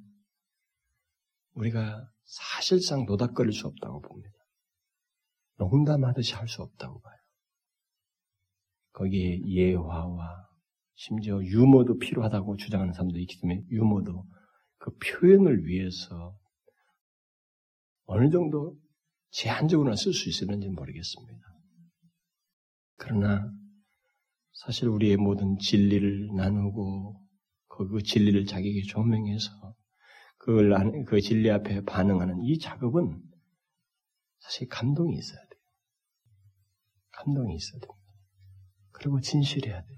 [1.55, 4.35] 우리가 사실상 노닥거릴 수 없다고 봅니다.
[5.57, 7.17] 농담하듯이 할 수 없다고 봐요.
[8.93, 10.48] 거기에 예화와
[11.01, 14.27] 심지어 유머도 필요하다고 주장하는 사람도 있기 때문에 유머도
[14.79, 16.37] 그 표현을 위해서
[18.07, 18.77] 어느 정도
[19.31, 21.41] 제한적으로나 쓸 수 있을는지 모르겠습니다.
[22.97, 23.49] 그러나
[24.53, 27.25] 사실 우리의 모든 진리를 나누고
[27.69, 29.77] 그 진리를 자기에게 조명해서
[30.39, 33.23] 그걸 그 진리 앞에 반응하는 이 작업은
[34.41, 35.61] 사실 감동이 있어야 돼요.
[37.13, 38.05] 감동이 있어야 됩니다.
[38.91, 39.98] 그리고 진실해야 돼요.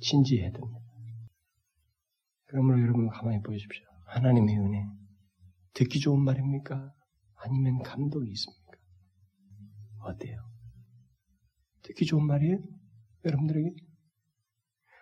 [0.00, 0.80] 진지해야 됩니다.
[2.46, 3.84] 그러므로 여러분 가만히 보십시오.
[4.06, 4.84] 하나님의 은혜
[5.74, 6.92] 듣기 좋은 말입니까?
[7.36, 8.72] 아니면 감동이 있습니까?
[10.00, 10.38] 어때요?
[11.82, 12.58] 듣기 좋은 말이에요?
[13.24, 13.74] 여러분들에게?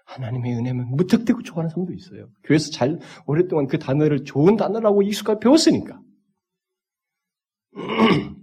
[0.04, 2.28] 하나님의 은혜면 무턱대고 좋아하는 사람도 있어요.
[2.44, 6.00] 교회에서 잘 오랫동안 그 단어를 좋은 단어라고 익숙하게 배웠으니까.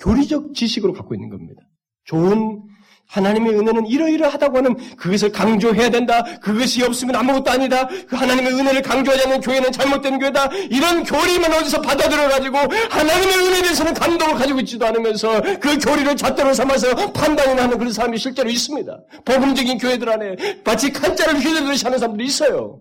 [0.00, 1.62] 교리적 지식으로 갖고 있는 겁니다.
[2.04, 2.62] 좋은
[3.06, 6.22] 하나님의 은혜는 이러이러하다고 하는 그것을 강조해야 된다.
[6.40, 7.86] 그것이 없으면 아무것도 아니다.
[7.86, 10.46] 그 하나님의 은혜를 강조하지 않는 교회는 잘못된 교회다.
[10.70, 12.58] 이런 교리만 어디서 받아들여가지고
[12.90, 18.18] 하나님의 은혜에 대해서는 감동을 가지고 있지도 않으면서 그 교리를 잣대로 삼아서 판단을 하는 그런 사람이
[18.18, 19.04] 실제로 있습니다.
[19.24, 22.80] 복음적인 교회들 안에 마치 칼자를 휘두르듯이 하는 사람들이 있어요.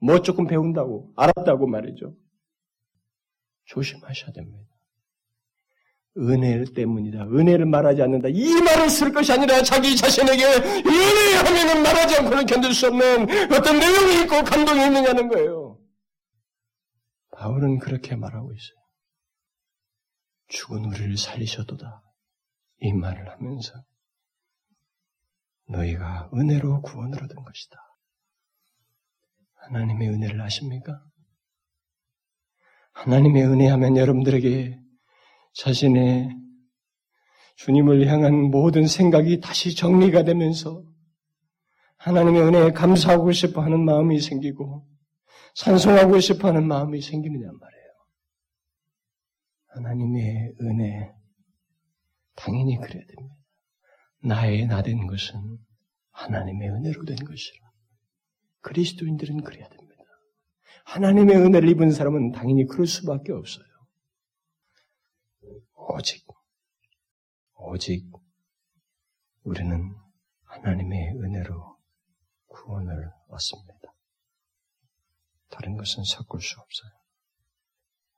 [0.00, 2.12] 뭐 조금 배운다고 알았다고 말이죠.
[3.66, 4.73] 조심하셔야 됩니다.
[6.16, 7.24] 은혜 때문이다.
[7.24, 8.28] 은혜를 말하지 않는다.
[8.28, 13.78] 이 말을 쓸 것이 아니라 자기 자신에게 은혜 하면은 말하지 않고는 견딜 수 없는 어떤
[13.78, 15.78] 내용이 있고 감동이 있느냐는 거예요.
[17.32, 18.78] 바울은 그렇게 말하고 있어요.
[20.48, 22.02] 죽은 우리를 살리셔도다.
[22.80, 23.72] 이 말을 하면서
[25.68, 27.76] 너희가 은혜로 구원을 얻은 것이다.
[29.54, 31.02] 하나님의 은혜를 아십니까?
[32.92, 34.83] 하나님의 은혜 하면 여러분들에게
[35.54, 36.30] 자신의
[37.56, 40.82] 주님을 향한 모든 생각이 다시 정리가 되면서
[41.96, 44.86] 하나님의 은혜에 감사하고 싶어 하는 마음이 생기고
[45.54, 47.84] 찬송하고 싶어 하는 마음이 생기느냐 말이에요.
[49.68, 51.12] 하나님의 은혜,
[52.36, 53.34] 당연히 그래야 됩니다.
[54.22, 55.58] 나의 나 된 것은
[56.10, 57.70] 하나님의 은혜로 된 것이라.
[58.60, 59.94] 그리스도인들은 그래야 됩니다.
[60.86, 63.66] 하나님의 은혜를 입은 사람은 당연히 그럴 수밖에 없어요.
[65.96, 66.26] 오직,
[67.54, 68.10] 오직
[69.44, 69.94] 우리는
[70.42, 71.78] 하나님의 은혜로
[72.48, 73.94] 구원을 얻습니다.
[75.50, 76.90] 다른 것은 섞을 수 없어요.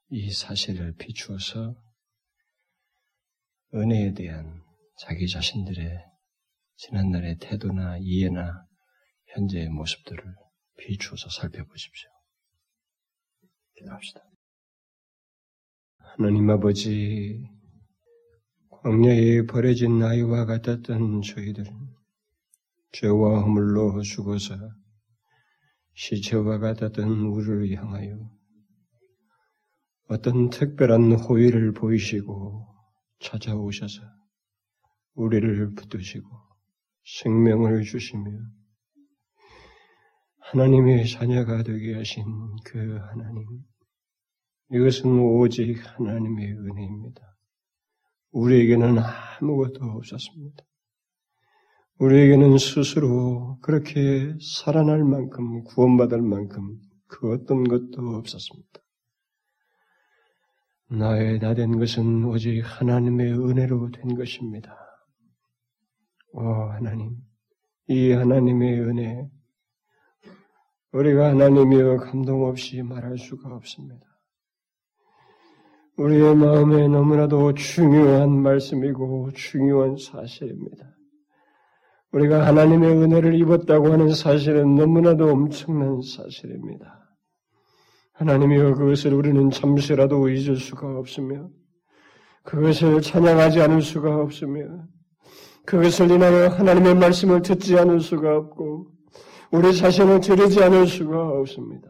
[0.09, 1.74] 이 사실을 비추어서
[3.74, 4.64] 은혜에 대한
[4.99, 6.03] 자기 자신들의
[6.77, 8.66] 지난날의 태도나 이해나
[9.27, 10.24] 현재의 모습들을
[10.79, 12.09] 비추어서 살펴보십시오.
[13.74, 14.22] 기도합시다.
[15.99, 17.56] 하나님 아버지,
[18.87, 21.64] 광야에 버려진 아이와 같았던 저희들,
[22.93, 24.55] 죄와 허물로 죽어서
[25.95, 28.16] 시체와 같았던 우리를 향하여
[30.09, 32.64] 어떤 특별한 호의를 보이시고
[33.18, 34.03] 찾아오셔서
[35.14, 36.28] 우리를 붙드시고
[37.22, 38.30] 생명을 주시며
[40.43, 42.24] 하나님의 자녀가 되게 하신
[42.64, 43.64] 그 하나님.
[44.70, 47.36] 이것은 오직 하나님의 은혜입니다.
[48.37, 50.62] 우리에게는 아무것도 없었습니다.
[51.99, 58.80] 우리에게는 스스로 그렇게 살아날 만큼 구원받을 만큼 그 어떤 것도 없었습니다.
[60.89, 64.76] 나의 나 된 것은 오직 하나님의 은혜로 된 것입니다.
[66.32, 67.16] 오 하나님,
[67.89, 69.30] 이 하나님의 은혜,
[70.93, 74.16] 우리가 하나님이여 감동 없이 말할 수가 없습니다.
[75.97, 80.95] 우리의 마음에 너무나도 중요한 말씀이고 중요한 사실입니다.
[82.13, 87.07] 우리가 하나님의 은혜를 입었다고 하는 사실은 너무나도 엄청난 사실입니다.
[88.13, 91.49] 하나님이여 그것을 우리는 잠시라도 잊을 수가 없으며
[92.45, 94.65] 그것을 찬양하지 않을 수가 없으며
[95.67, 98.87] 그것을 인하여 하나님의 말씀을 듣지 않을 수가 없고
[99.51, 101.89] 우리 자신을 들이지 않을 수가 없습니다.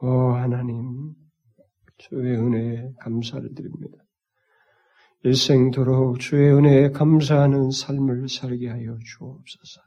[0.00, 1.12] 오 하나님
[1.98, 3.98] 주의 은혜에 감사를 드립니다.
[5.24, 9.80] 일생도록 주의 은혜에 감사하는 삶을 살게 하여 주옵소서.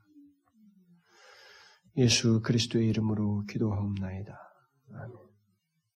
[1.98, 4.38] 예수 그리스도의 이름으로 기도하옵나이다.
[4.94, 5.31] 아멘.